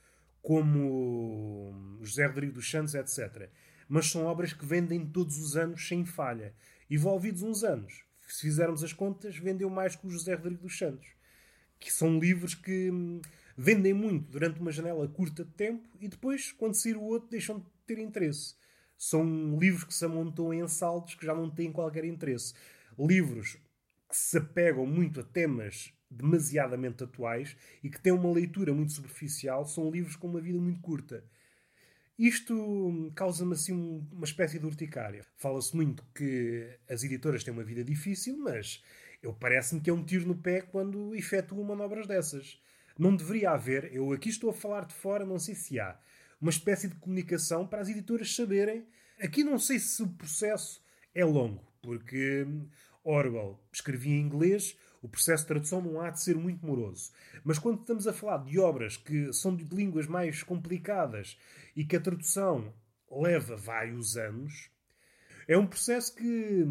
como 0.46 1.98
José 2.04 2.28
Rodrigo 2.28 2.54
dos 2.54 2.70
Santos, 2.70 2.94
etc. 2.94 3.50
Mas 3.90 4.12
são 4.12 4.26
obras 4.26 4.54
que 4.54 4.64
vendem 4.64 5.04
todos 5.04 5.40
os 5.40 5.58
anos 5.58 5.88
sem 5.88 6.06
falha. 6.06 6.54
Envolvidos 6.88 7.42
uns 7.42 7.64
anos, 7.64 8.06
se 8.28 8.42
fizermos 8.42 8.84
as 8.84 8.94
contas, 8.94 9.36
vendeu 9.40 9.72
mais 9.72 9.96
que 9.96 10.06
o 10.06 10.10
José 10.12 10.36
Rodrigo 10.36 10.62
dos 10.62 10.78
Santos. 10.78 11.08
Que 11.80 11.92
são 11.92 12.20
livros 12.20 12.54
que 12.54 12.92
hum, 12.92 13.22
vendem 13.58 13.92
muito 13.92 14.30
durante 14.30 14.60
uma 14.60 14.72
janela 14.72 15.08
curta 15.08 15.44
de 15.44 15.50
tempo 15.50 15.90
e 16.00 16.08
depois, 16.08 16.52
quando 16.52 16.76
sair 16.76 16.96
o 16.96 17.02
outro, 17.02 17.28
deixam 17.28 17.58
de 17.58 17.66
ter 17.88 17.98
interesse. 17.98 18.54
São 18.96 19.58
livros 19.58 19.84
que 19.84 19.96
se 19.96 20.06
amontam 20.06 20.54
em 20.54 20.68
saldos 20.68 21.16
que 21.16 21.26
já 21.26 21.34
não 21.34 21.50
têm 21.50 21.72
qualquer 21.72 22.06
interesse. 22.06 22.54
Livros 23.00 23.58
que 24.08 24.16
se 24.16 24.38
apegam 24.38 24.86
muito 24.86 25.22
a 25.22 25.24
temas 25.24 25.92
demasiadamente 26.10 27.04
atuais 27.04 27.56
e 27.84 27.90
que 27.90 28.02
têm 28.02 28.14
uma 28.14 28.32
leitura 28.32 28.74
muito 28.74 28.94
superficial, 28.94 29.66
são 29.66 29.90
livros 29.90 30.16
com 30.16 30.28
uma 30.28 30.42
vida 30.42 30.60
muito 30.60 30.80
curta. 30.80 31.24
Isto 32.18 33.12
causa-me 33.14 33.54
assim 33.54 33.74
uma 34.12 34.24
espécie 34.24 34.58
de 34.58 34.66
urticária. 34.66 35.26
Fala-se 35.36 35.76
muito 35.76 36.06
que 36.16 36.78
as 36.90 37.04
editoras 37.04 37.44
têm 37.44 37.54
uma 37.54 37.64
vida 37.64 37.84
difícil, 37.84 38.38
mas 38.38 38.82
eu 39.22 39.34
parece-me 39.34 39.82
que 39.82 39.90
é 39.90 39.94
um 39.94 40.04
tiro 40.04 40.26
no 40.26 40.36
pé 40.36 40.62
quando 40.62 41.14
efetuam 41.14 41.64
manobras 41.66 42.08
dessas. 42.08 42.62
Não 42.98 43.14
deveria 43.14 43.52
haver, 43.52 43.94
eu 43.94 44.14
aqui 44.14 44.30
estou 44.30 44.50
a 44.50 44.54
falar 44.54 44.86
de 44.86 44.94
fora, 44.94 45.26
não 45.26 45.38
sei 45.38 45.54
se 45.54 45.78
há, 45.78 46.00
uma 46.40 46.50
espécie 46.50 46.88
de 46.88 46.96
comunicação 46.96 47.68
para 47.68 47.82
as 47.82 47.90
editoras 47.90 48.34
saberem. 48.34 48.88
Aqui 49.20 49.44
não 49.44 49.60
sei 49.60 49.80
se 49.80 50.02
o 50.02 50.08
processo 50.08 50.82
é 51.14 51.26
longo, 51.26 51.66
porque 51.82 52.48
Orwell 53.04 53.60
escrevia 53.74 54.16
em 54.16 54.22
inglês, 54.22 54.78
o 55.06 55.08
processo 55.08 55.44
de 55.44 55.50
tradução 55.50 55.82
não 55.82 56.02
há 56.02 56.10
de 56.10 56.20
ser 56.20 56.36
muito 56.36 56.66
moroso. 56.66 57.12
Mas 57.44 57.60
quando 57.60 57.80
estamos 57.80 58.08
a 58.08 58.14
falar 58.14 58.44
de 58.44 58.60
obras 58.60 58.98
que 58.98 59.32
são 59.32 59.56
de 59.56 59.64
línguas 59.64 60.08
mais 60.08 60.42
complicadas 60.42 61.38
e 61.76 61.86
que 61.86 61.96
a 61.96 62.02
tradução 62.02 62.74
leva 63.10 63.56
vários 63.56 64.18
anos, 64.18 64.72
é 65.48 65.56
um 65.56 65.68
processo 65.68 66.16
que 66.16 66.66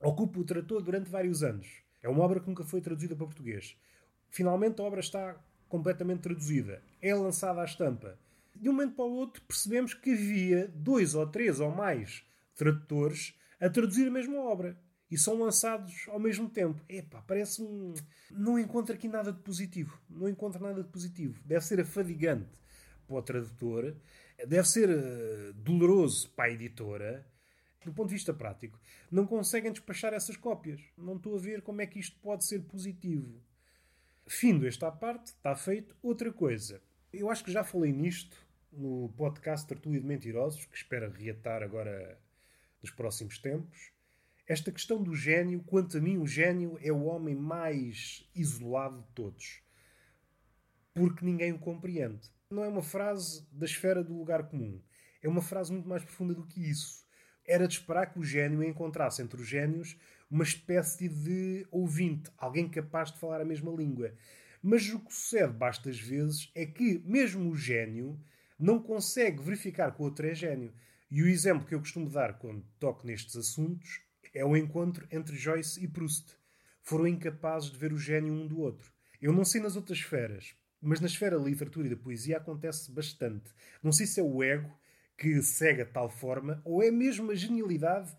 ocupa 0.00 0.40
o 0.40 0.44
tradutor 0.44 0.82
durante 0.82 1.08
vários 1.08 1.44
anos. 1.44 1.68
É 2.02 2.08
uma 2.08 2.24
obra 2.24 2.40
que 2.40 2.48
nunca 2.48 2.64
foi 2.64 2.80
traduzida 2.80 3.14
para 3.14 3.26
português. 3.26 3.76
Finalmente 4.30 4.80
a 4.80 4.84
obra 4.84 4.98
está 4.98 5.36
completamente 5.68 6.22
traduzida. 6.22 6.82
É 7.00 7.14
lançada 7.14 7.62
à 7.62 7.64
estampa. 7.64 8.18
De 8.52 8.68
um 8.68 8.72
momento 8.72 8.96
para 8.96 9.04
o 9.04 9.14
outro 9.14 9.40
percebemos 9.42 9.94
que 9.94 10.12
havia 10.12 10.66
dois 10.74 11.14
ou 11.14 11.24
três 11.28 11.60
ou 11.60 11.70
mais 11.70 12.24
tradutores 12.56 13.32
a 13.60 13.70
traduzir 13.70 14.08
a 14.08 14.10
mesma 14.10 14.40
obra 14.40 14.76
e 15.14 15.16
são 15.16 15.38
lançados 15.38 16.08
ao 16.08 16.18
mesmo 16.18 16.50
tempo. 16.50 16.84
Epá, 16.88 17.22
parece-me. 17.22 17.94
Não 18.32 18.58
encontro 18.58 18.92
aqui 18.92 19.06
nada 19.06 19.32
de 19.32 19.38
positivo. 19.38 19.96
Não 20.10 20.28
encontro 20.28 20.60
nada 20.60 20.82
de 20.82 20.88
positivo. 20.88 21.40
Deve 21.44 21.64
ser 21.64 21.80
afadigante 21.80 22.58
para 23.06 23.16
o 23.16 23.22
tradutor, 23.22 23.96
deve 24.44 24.66
ser 24.66 24.90
uh, 24.90 25.52
doloroso 25.54 26.28
para 26.30 26.46
a 26.46 26.50
editora. 26.50 27.24
Do 27.84 27.92
ponto 27.92 28.08
de 28.08 28.14
vista 28.14 28.34
prático, 28.34 28.80
não 29.08 29.24
conseguem 29.24 29.70
despachar 29.70 30.12
essas 30.12 30.36
cópias. 30.36 30.80
Não 30.98 31.14
estou 31.14 31.36
a 31.36 31.38
ver 31.38 31.62
como 31.62 31.80
é 31.80 31.86
que 31.86 32.00
isto 32.00 32.18
pode 32.18 32.44
ser 32.44 32.62
positivo. 32.62 33.40
Findo 34.26 34.66
esta 34.66 34.90
parte, 34.90 35.26
está 35.26 35.54
feito. 35.54 35.94
Outra 36.02 36.32
coisa, 36.32 36.82
eu 37.12 37.30
acho 37.30 37.44
que 37.44 37.52
já 37.52 37.62
falei 37.62 37.92
nisto 37.92 38.36
no 38.72 39.12
podcast 39.16 39.64
Tertúlio 39.68 40.00
de 40.00 40.06
Mentirosos, 40.08 40.66
que 40.66 40.76
espero 40.76 41.08
reatar 41.12 41.62
agora 41.62 42.18
nos 42.82 42.90
próximos 42.90 43.38
tempos. 43.38 43.93
Esta 44.46 44.70
questão 44.70 45.02
do 45.02 45.14
gênio, 45.14 45.62
quanto 45.62 45.96
a 45.96 46.00
mim, 46.02 46.18
o 46.18 46.26
gênio 46.26 46.78
é 46.82 46.92
o 46.92 47.04
homem 47.04 47.34
mais 47.34 48.28
isolado 48.34 49.00
de 49.00 49.08
todos. 49.14 49.62
Porque 50.92 51.24
ninguém 51.24 51.52
o 51.52 51.58
compreende. 51.58 52.30
Não 52.50 52.62
é 52.62 52.68
uma 52.68 52.82
frase 52.82 53.46
da 53.50 53.64
esfera 53.64 54.04
do 54.04 54.14
lugar 54.14 54.46
comum. 54.48 54.82
É 55.22 55.28
uma 55.30 55.40
frase 55.40 55.72
muito 55.72 55.88
mais 55.88 56.04
profunda 56.04 56.34
do 56.34 56.46
que 56.46 56.60
isso. 56.60 57.06
Era 57.46 57.66
de 57.66 57.72
esperar 57.72 58.12
que 58.12 58.18
o 58.18 58.22
gênio 58.22 58.62
encontrasse 58.62 59.22
entre 59.22 59.40
os 59.40 59.48
gênios 59.48 59.96
uma 60.30 60.44
espécie 60.44 61.08
de 61.08 61.66
ouvinte, 61.70 62.30
alguém 62.36 62.68
capaz 62.68 63.10
de 63.10 63.18
falar 63.18 63.40
a 63.40 63.46
mesma 63.46 63.72
língua. 63.72 64.14
Mas 64.62 64.86
o 64.90 65.00
que 65.00 65.14
sucede 65.14 65.54
bastas 65.54 65.98
vezes 65.98 66.50
é 66.54 66.66
que, 66.66 66.98
mesmo 67.06 67.50
o 67.50 67.56
gênio, 67.56 68.20
não 68.58 68.78
consegue 68.78 69.42
verificar 69.42 69.94
que 69.94 70.02
o 70.02 70.04
outro 70.04 70.26
é 70.26 70.34
gênio. 70.34 70.74
E 71.10 71.22
o 71.22 71.28
exemplo 71.28 71.66
que 71.66 71.74
eu 71.74 71.80
costumo 71.80 72.10
dar 72.10 72.38
quando 72.38 72.62
toco 72.78 73.06
nestes 73.06 73.36
assuntos 73.36 74.04
é 74.34 74.44
o 74.44 74.56
encontro 74.56 75.06
entre 75.10 75.36
Joyce 75.36 75.82
e 75.82 75.88
Proust. 75.88 76.36
Foram 76.82 77.06
incapazes 77.06 77.70
de 77.70 77.78
ver 77.78 77.92
o 77.92 77.98
gênio 77.98 78.32
um 78.32 78.46
do 78.46 78.58
outro. 78.58 78.92
Eu 79.22 79.32
não 79.32 79.44
sei 79.44 79.60
nas 79.60 79.76
outras 79.76 79.98
esferas, 79.98 80.54
mas 80.82 81.00
na 81.00 81.06
esfera 81.06 81.38
da 81.38 81.44
literatura 81.44 81.86
e 81.86 81.90
da 81.90 81.96
poesia 81.96 82.36
acontece 82.36 82.90
bastante. 82.90 83.50
Não 83.82 83.92
sei 83.92 84.06
se 84.06 84.20
é 84.20 84.22
o 84.22 84.42
ego 84.42 84.70
que 85.16 85.40
cega 85.40 85.86
tal 85.86 86.10
forma 86.10 86.60
ou 86.64 86.82
é 86.82 86.90
mesmo 86.90 87.30
a 87.30 87.34
genialidade 87.34 88.14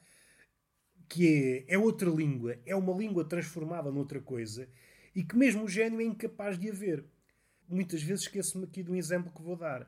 que 1.08 1.66
é, 1.68 1.76
é 1.76 1.78
outra 1.78 2.10
língua, 2.10 2.58
é 2.66 2.76
uma 2.76 2.94
língua 2.94 3.24
transformada 3.24 3.92
noutra 3.92 4.20
coisa 4.20 4.68
e 5.14 5.24
que 5.24 5.36
mesmo 5.36 5.66
o 5.66 5.70
gênio 5.70 6.02
é 6.02 6.04
incapaz 6.04 6.58
de 6.58 6.70
haver. 6.70 7.06
Muitas 7.68 8.02
vezes 8.02 8.24
esqueço-me 8.24 8.66
aqui 8.66 8.82
de 8.82 8.92
um 8.92 8.96
exemplo 8.96 9.32
que 9.32 9.42
vou 9.42 9.56
dar. 9.56 9.88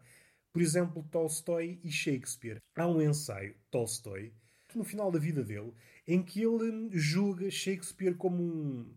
Por 0.51 0.61
exemplo, 0.61 1.07
Tolstói 1.11 1.79
e 1.83 1.91
Shakespeare. 1.91 2.61
Há 2.75 2.87
um 2.87 3.01
ensaio, 3.01 3.55
Tolstói, 3.69 4.33
no 4.75 4.83
final 4.83 5.11
da 5.11 5.19
vida 5.19 5.43
dele, 5.43 5.73
em 6.07 6.23
que 6.23 6.41
ele 6.41 6.89
julga 6.93 7.51
Shakespeare 7.51 8.15
como 8.15 8.41
um, 8.41 8.95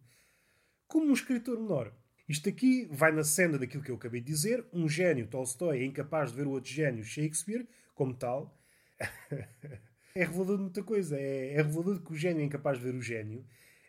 como 0.87 1.07
um 1.07 1.13
escritor 1.13 1.59
menor. 1.59 1.93
Isto 2.29 2.49
aqui 2.49 2.87
vai 2.93 3.11
na 3.11 3.25
cena 3.25 3.59
daquilo 3.59 3.83
que 3.83 3.91
eu 3.91 3.97
acabei 3.97 4.21
de 4.21 4.29
dizer. 4.29 4.65
Um 4.73 4.89
gênio, 4.89 5.27
Tolstói, 5.27 5.81
é 5.81 5.85
incapaz 5.85 6.31
de 6.31 6.37
ver 6.37 6.47
o 6.47 6.51
outro 6.51 6.71
gênio, 6.71 7.03
Shakespeare, 7.03 7.67
como 7.93 8.15
tal. 8.15 8.57
é 10.15 10.25
revelador 10.25 10.57
de 10.59 10.63
muita 10.63 10.83
coisa. 10.85 11.19
É, 11.19 11.55
é 11.55 11.57
revelador 11.57 11.99
de 11.99 12.05
que 12.05 12.13
o 12.13 12.17
gênio 12.17 12.41
é 12.43 12.45
incapaz 12.45 12.79
de 12.79 12.85
ver 12.85 12.95
o 12.95 13.03
gênio. 13.03 13.45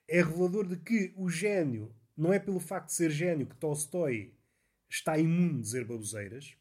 É 0.07 0.23
revelador 0.23 0.67
de 0.67 0.77
que 0.77 1.13
o 1.15 1.29
gênio, 1.29 1.95
não 2.17 2.33
é 2.33 2.39
pelo 2.39 2.59
facto 2.59 2.87
de 2.87 2.95
ser 2.95 3.11
gênio 3.11 3.45
que 3.45 3.55
Tolstói 3.55 4.33
está 4.89 5.19
imune 5.19 5.57
de 5.57 5.61
dizer 5.61 5.85
baboseiras. 5.85 6.57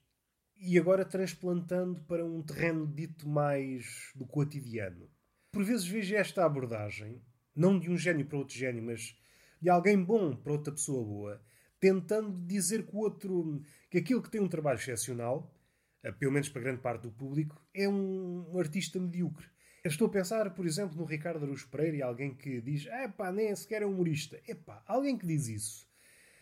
E 0.59 0.79
agora 0.79 1.07
transplantando 1.07 2.03
para 2.03 2.23
um 2.23 2.42
terreno 2.42 2.87
dito 2.87 3.27
mais 3.27 4.12
do 4.14 4.27
cotidiano. 4.27 5.09
Por 5.53 5.65
vezes 5.65 5.87
vejo 5.87 6.15
esta 6.15 6.45
abordagem, 6.45 7.23
não 7.55 7.79
de 7.79 7.91
um 7.91 7.97
gênio 7.97 8.27
para 8.27 8.39
outro 8.39 8.57
gênio, 8.57 8.83
mas 8.83 9.17
de 9.61 9.69
alguém 9.69 10.03
bom 10.03 10.35
para 10.35 10.53
outra 10.53 10.73
pessoa 10.73 11.05
boa, 11.05 11.43
tentando 11.79 12.47
dizer 12.47 12.87
que 12.87 12.95
o 12.95 12.99
outro, 12.99 13.63
que 13.91 13.99
aquilo 13.99 14.23
que 14.23 14.31
tem 14.31 14.41
um 14.41 14.49
trabalho 14.49 14.79
excepcional, 14.79 15.55
eh, 16.03 16.13
pelo 16.13 16.33
menos 16.33 16.49
para 16.49 16.63
grande 16.63 16.81
parte 16.81 17.03
do 17.03 17.13
público, 17.13 17.61
é 17.75 17.89
um, 17.89 18.59
artista 18.59 18.99
medíocre. 18.99 19.47
Eu 19.83 19.91
estou 19.91 20.07
a 20.09 20.11
pensar, 20.11 20.55
por 20.55 20.67
exemplo, 20.67 20.97
no 20.97 21.05
Ricardo 21.05 21.45
Aruz 21.45 21.65
Pereira 21.65 21.97
e 21.97 22.03
alguém 22.03 22.35
que 22.35 22.61
diz 22.61 22.87
é 22.87 23.09
pá, 23.09 23.33
nem 23.33 23.55
sequer 23.57 23.83
é 23.83 23.87
humorista. 23.87 24.41
É 24.47 24.57
alguém 24.87 25.17
que 25.17 25.27
diz 25.27 25.49
isso 25.49 25.91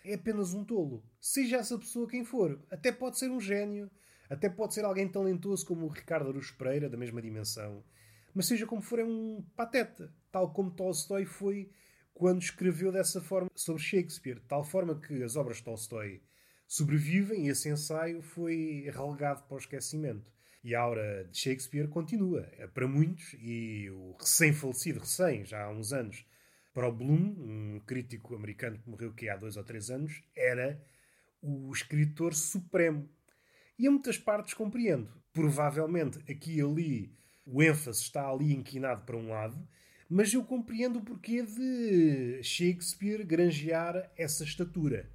é 0.04 0.14
apenas 0.14 0.54
um 0.54 0.64
tolo. 0.64 1.04
Seja 1.20 1.58
essa 1.58 1.78
pessoa 1.78 2.08
quem 2.08 2.24
for. 2.24 2.58
Até 2.70 2.90
pode 2.90 3.18
ser 3.18 3.30
um 3.30 3.40
gênio, 3.40 3.90
até 4.28 4.48
pode 4.48 4.74
ser 4.74 4.84
alguém 4.84 5.08
talentoso 5.08 5.66
como 5.66 5.86
o 5.86 5.88
Ricardo 5.88 6.30
Aruz 6.30 6.50
Pereira, 6.50 6.88
da 6.88 6.96
mesma 6.96 7.20
dimensão. 7.20 7.84
Mas 8.38 8.46
seja 8.46 8.68
como 8.68 8.80
for, 8.80 9.00
é 9.00 9.04
um 9.04 9.44
pateta. 9.56 10.14
Tal 10.30 10.52
como 10.52 10.70
Tolstói 10.70 11.24
foi 11.24 11.72
quando 12.14 12.40
escreveu 12.40 12.92
dessa 12.92 13.20
forma 13.20 13.50
sobre 13.52 13.82
Shakespeare. 13.82 14.36
De 14.36 14.46
tal 14.46 14.62
forma 14.62 14.94
que 15.00 15.24
as 15.24 15.34
obras 15.34 15.56
de 15.56 15.64
Tolstói 15.64 16.22
sobrevivem 16.64 17.46
e 17.46 17.48
esse 17.48 17.68
ensaio 17.68 18.22
foi 18.22 18.88
relegado 18.94 19.42
para 19.42 19.56
o 19.56 19.58
esquecimento. 19.58 20.30
E 20.62 20.72
a 20.72 20.80
aura 20.80 21.24
de 21.24 21.36
Shakespeare 21.36 21.88
continua. 21.88 22.48
É 22.52 22.68
para 22.68 22.86
muitos, 22.86 23.34
e 23.40 23.90
o 23.90 24.14
recém-falecido, 24.16 25.00
recém, 25.00 25.44
já 25.44 25.64
há 25.64 25.70
uns 25.72 25.92
anos, 25.92 26.24
para 26.72 26.88
o 26.88 26.92
Bloom, 26.92 27.34
um 27.40 27.82
crítico 27.84 28.36
americano 28.36 28.78
que 28.78 28.88
morreu 28.88 29.12
que 29.12 29.28
há 29.28 29.36
dois 29.36 29.56
ou 29.56 29.64
três 29.64 29.90
anos, 29.90 30.22
era 30.36 30.80
o 31.42 31.72
escritor 31.72 32.32
supremo. 32.32 33.10
E 33.76 33.88
a 33.88 33.90
muitas 33.90 34.16
partes 34.16 34.54
compreendo. 34.54 35.10
Provavelmente 35.32 36.20
aqui 36.30 36.58
e 36.58 36.62
ali 36.62 37.18
o 37.50 37.62
ênfase 37.62 38.02
está 38.02 38.28
ali 38.28 38.54
inclinado 38.54 39.04
para 39.04 39.16
um 39.16 39.30
lado, 39.30 39.58
mas 40.08 40.32
eu 40.32 40.44
compreendo 40.44 40.98
o 40.98 41.02
porquê 41.02 41.42
de 41.42 42.42
Shakespeare 42.42 43.24
granjear 43.24 44.10
essa 44.16 44.44
estatura. 44.44 45.08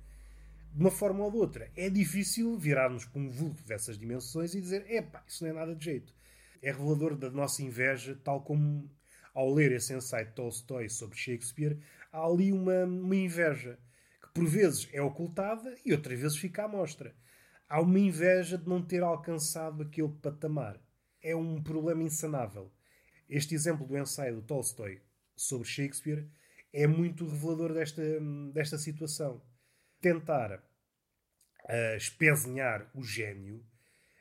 De 0.73 0.79
uma 0.79 0.89
forma 0.89 1.23
ou 1.23 1.31
de 1.31 1.37
outra. 1.37 1.71
É 1.75 1.89
difícil 1.89 2.57
virarmos 2.57 3.05
para 3.05 3.21
um 3.21 3.29
vulto 3.29 3.63
dessas 3.63 3.97
dimensões 3.97 4.55
e 4.55 4.61
dizer: 4.61 4.89
epá, 4.89 5.23
isso 5.27 5.43
não 5.43 5.51
é 5.51 5.53
nada 5.53 5.75
de 5.75 5.85
jeito. 5.85 6.13
É 6.61 6.71
revelador 6.71 7.15
da 7.15 7.29
nossa 7.29 7.61
inveja, 7.61 8.19
tal 8.23 8.41
como 8.41 8.89
ao 9.33 9.53
ler 9.53 9.71
esse 9.71 9.93
ensaio 9.93 10.27
de 10.27 10.33
Tolstói 10.33 10.89
sobre 10.89 11.17
Shakespeare, 11.17 11.77
há 12.11 12.25
ali 12.25 12.51
uma, 12.51 12.85
uma 12.85 13.15
inveja 13.15 13.77
que 14.21 14.29
por 14.33 14.45
vezes 14.45 14.87
é 14.91 15.01
ocultada 15.01 15.75
e 15.85 15.91
outras 15.91 16.19
vezes 16.19 16.37
fica 16.37 16.63
à 16.63 16.67
mostra. 16.67 17.15
Há 17.67 17.81
uma 17.81 17.99
inveja 17.99 18.57
de 18.57 18.67
não 18.67 18.81
ter 18.81 19.01
alcançado 19.01 19.83
aquele 19.83 20.09
patamar. 20.21 20.79
É 21.23 21.35
um 21.35 21.63
problema 21.63 22.03
insanável. 22.03 22.69
Este 23.29 23.55
exemplo 23.55 23.87
do 23.87 23.97
ensaio 23.97 24.35
do 24.35 24.41
Tolstói 24.41 25.01
sobre 25.35 25.67
Shakespeare 25.67 26.29
é 26.73 26.85
muito 26.85 27.25
revelador 27.25 27.73
desta, 27.73 28.01
desta 28.53 28.77
situação. 28.77 29.41
Tentar 30.01 30.59
uh, 30.59 31.95
espezinhar 31.95 32.89
o 32.93 33.01
gênio, 33.01 33.65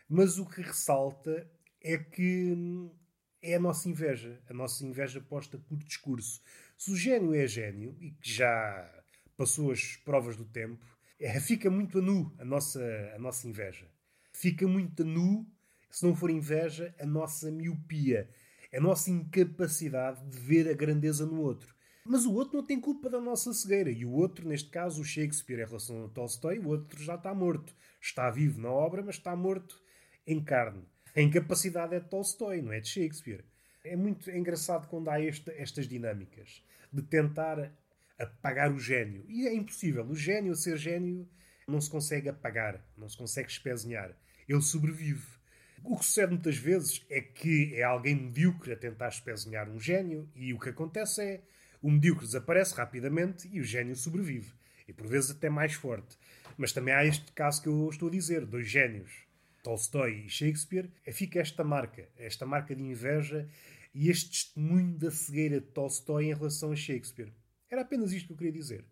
mas 0.09 0.39
o 0.39 0.49
que 0.49 0.63
ressalta 0.63 1.51
é 1.81 1.99
que 1.99 2.53
hum, 2.53 2.95
é 3.43 3.57
a 3.57 3.61
nossa 3.61 3.89
inveja, 3.89 4.41
a 4.49 4.55
nossa 4.55 4.87
inveja 4.87 5.21
posta 5.21 5.59
por 5.59 5.77
discurso. 5.79 6.41
Se 6.79 6.93
o 6.93 6.97
gênio 6.97 7.35
é 7.35 7.47
gênio 7.47 7.97
e 8.01 8.13
que 8.13 8.33
já 8.33 9.05
passou 9.37 9.73
as 9.73 9.97
provas 9.97 10.37
do 10.37 10.45
tempo, 10.45 10.87
é, 11.19 11.41
fica 11.41 11.69
muito 11.69 11.99
a 11.99 12.03
nu 12.03 12.35
a 12.39 12.45
nossa, 12.45 12.83
a 13.15 13.19
nossa 13.19 13.49
inveja. 13.49 13.91
Fica 14.33 14.67
muito 14.67 15.03
a 15.03 15.07
nu, 15.07 15.47
se 15.93 16.05
não 16.05 16.17
for 16.17 16.31
inveja, 16.31 16.95
a 16.99 17.05
nossa 17.05 17.51
miopia, 17.51 18.29
a 18.75 18.81
nossa 18.81 19.11
incapacidade 19.11 20.27
de 20.27 20.39
ver 20.39 20.69
a 20.69 20.73
grandeza 20.73 21.27
no 21.27 21.41
outro. 21.43 21.75
Mas 22.05 22.25
o 22.25 22.33
outro 22.33 22.57
não 22.57 22.67
tem 22.67 22.81
culpa 22.81 23.09
da 23.09 23.21
nossa 23.21 23.53
cegueira. 23.53 23.91
E 23.91 24.05
o 24.05 24.11
outro, 24.11 24.49
neste 24.49 24.71
caso, 24.71 25.03
o 25.03 25.05
Shakespeare, 25.05 25.61
em 25.61 25.67
relação 25.67 26.07
a 26.07 26.09
Tolstói, 26.09 26.59
o 26.59 26.69
outro 26.69 27.01
já 27.01 27.15
está 27.15 27.33
morto. 27.35 27.77
Está 28.01 28.29
vivo 28.31 28.61
na 28.61 28.71
obra, 28.71 29.03
mas 29.03 29.17
está 29.17 29.37
morto 29.37 29.81
em 30.27 30.43
carne. 30.43 30.83
A 31.15 31.21
incapacidade 31.21 31.95
é 31.95 32.01
de 32.01 32.09
Tolstói, 32.09 32.63
não 32.63 32.73
é 32.73 32.81
de 32.81 32.89
Shakespeare. 32.89 33.45
É 33.85 33.95
muito 33.95 34.31
engraçado 34.31 34.89
quando 34.89 35.11
há 35.11 35.23
esta, 35.23 35.53
estas 35.53 35.87
dinâmicas 35.87 36.65
de 36.93 37.03
tentar 37.03 37.73
apagar 38.19 38.73
o 38.73 38.79
gênio. 38.79 39.25
E 39.29 39.47
é 39.47 39.55
impossível. 39.55 40.05
O 40.05 40.17
gênio, 40.17 40.57
ser 40.57 40.77
gênio, 40.79 41.29
não 41.69 41.81
se 41.81 41.91
consegue 41.91 42.29
apagar, 42.29 42.85
não 42.97 43.09
se 43.09 43.17
consegue 43.17 43.51
espezinhar. 43.51 44.17
Ele 44.49 44.63
sobrevive. 44.63 45.42
O 45.85 45.99
que 45.99 46.05
sucede 46.05 46.33
muitas 46.33 46.57
vezes 46.57 47.05
é 47.11 47.21
que 47.21 47.75
é 47.75 47.83
alguém 47.83 48.15
medíocre 48.15 48.73
a 48.73 48.77
tentar 48.77 49.09
espezinhar 49.09 49.69
um 49.69 49.81
gênio 49.81 50.31
e 50.35 50.55
o 50.55 50.59
que 50.59 50.69
acontece 50.69 51.21
é 51.21 51.41
o 51.83 51.91
medíocre 51.91 52.25
desaparece 52.25 52.75
rapidamente 52.77 53.49
e 53.53 53.59
o 53.59 53.65
gênio 53.65 53.97
sobrevive. 53.97 54.53
E 54.87 54.93
por 54.93 55.09
vezes 55.09 55.33
até 55.33 55.51
mais 55.51 55.75
forte. 55.75 56.17
Mas 56.57 56.73
também 56.73 56.95
há 56.95 57.05
este 57.05 57.33
caso 57.33 57.63
que 57.63 57.69
eu 57.69 57.89
estou 57.91 58.09
a 58.09 58.13
dizer: 58.13 58.47
dois 58.47 58.69
gênios, 58.69 59.25
Tolstói 59.65 60.25
e 60.27 60.29
Shakespeare, 60.29 60.89
fica 61.13 61.41
esta 61.41 61.65
marca, 61.65 62.09
esta 62.17 62.47
marca 62.47 62.77
de 62.77 62.83
inveja 62.83 63.49
e 63.93 64.09
este 64.09 64.31
testemunho 64.31 64.97
da 64.97 65.11
cegueira 65.11 65.61
de 65.61 65.67
Tolstói 65.67 66.27
em 66.27 66.35
relação 66.35 66.71
a 66.71 66.77
Shakespeare. 66.77 67.33
Era 67.69 67.83
apenas 67.83 68.13
isto 68.13 68.29
que 68.29 68.33
eu 68.35 68.37
queria 68.37 68.53
dizer. 68.53 68.85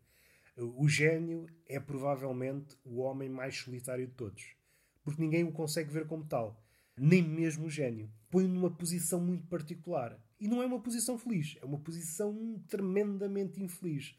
O 0.57 0.88
gênio 0.88 1.46
é 1.68 1.79
provavelmente 1.79 2.76
o 2.85 2.98
homem 2.98 3.29
mais 3.29 3.57
solitário 3.57 4.09
de 4.09 4.12
todos, 4.12 4.57
porque 5.05 5.22
ninguém 5.22 5.44
o 5.44 5.53
consegue 5.53 5.92
ver 5.92 6.07
como 6.07 6.24
tal, 6.24 6.60
nem 7.03 7.23
mesmo 7.23 7.67
o 7.67 7.71
gênio. 7.71 8.11
Põe-o 8.31 8.49
numa 8.49 8.71
posição 8.71 9.19
muito 9.19 9.47
particular. 9.47 10.23
E 10.39 10.47
não 10.47 10.63
é 10.63 10.67
uma 10.67 10.81
posição 10.81 11.19
feliz, 11.19 11.57
é 11.61 11.65
uma 11.65 11.79
posição 11.79 12.63
tremendamente 12.69 13.63
infeliz. 13.63 14.15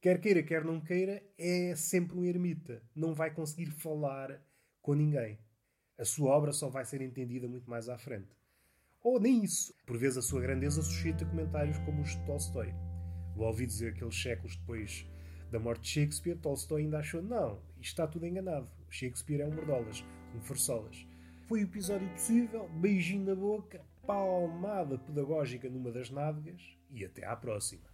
Quer 0.00 0.20
queira, 0.20 0.42
quer 0.42 0.64
não 0.64 0.80
queira, 0.80 1.20
é 1.36 1.74
sempre 1.74 2.16
um 2.16 2.24
ermita. 2.24 2.82
Não 2.94 3.14
vai 3.14 3.34
conseguir 3.34 3.70
falar 3.72 4.40
com 4.80 4.94
ninguém. 4.94 5.40
A 5.98 6.04
sua 6.04 6.30
obra 6.30 6.52
só 6.52 6.68
vai 6.68 6.84
ser 6.84 7.02
entendida 7.02 7.48
muito 7.48 7.68
mais 7.68 7.88
à 7.88 7.98
frente. 7.98 8.30
Ou 9.02 9.18
nem 9.18 9.42
isso. 9.42 9.74
Por 9.84 9.98
vezes 9.98 10.18
a 10.18 10.22
sua 10.22 10.40
grandeza 10.40 10.82
suscita 10.82 11.26
comentários 11.26 11.78
como 11.78 12.00
os 12.00 12.10
de 12.10 12.24
Tolstói. 12.26 12.72
Vou 13.34 13.46
ouvir 13.46 13.66
dizer 13.66 13.92
que 13.92 13.98
aqueles 13.98 14.22
séculos 14.22 14.56
depois 14.56 15.04
da 15.50 15.58
morte 15.58 15.82
de 15.82 15.88
Shakespeare, 15.88 16.38
Tolstói 16.38 16.82
ainda 16.82 16.98
achou 16.98 17.20
não, 17.20 17.60
isto 17.80 17.90
está 17.90 18.06
tudo 18.06 18.24
enganado. 18.24 18.70
Shakespeare 18.88 19.40
é 19.40 19.46
um 19.46 19.52
mordolas, 19.52 20.04
um 20.34 20.40
farsolas. 20.40 21.09
Foi 21.50 21.62
o 21.62 21.64
episódio 21.64 22.08
possível, 22.10 22.68
beijinho 22.68 23.24
na 23.24 23.34
boca, 23.34 23.84
palmada 24.06 24.96
pedagógica 24.96 25.68
numa 25.68 25.90
das 25.90 26.08
nádegas. 26.08 26.62
E 26.92 27.04
até 27.04 27.26
à 27.26 27.34
próxima. 27.34 27.89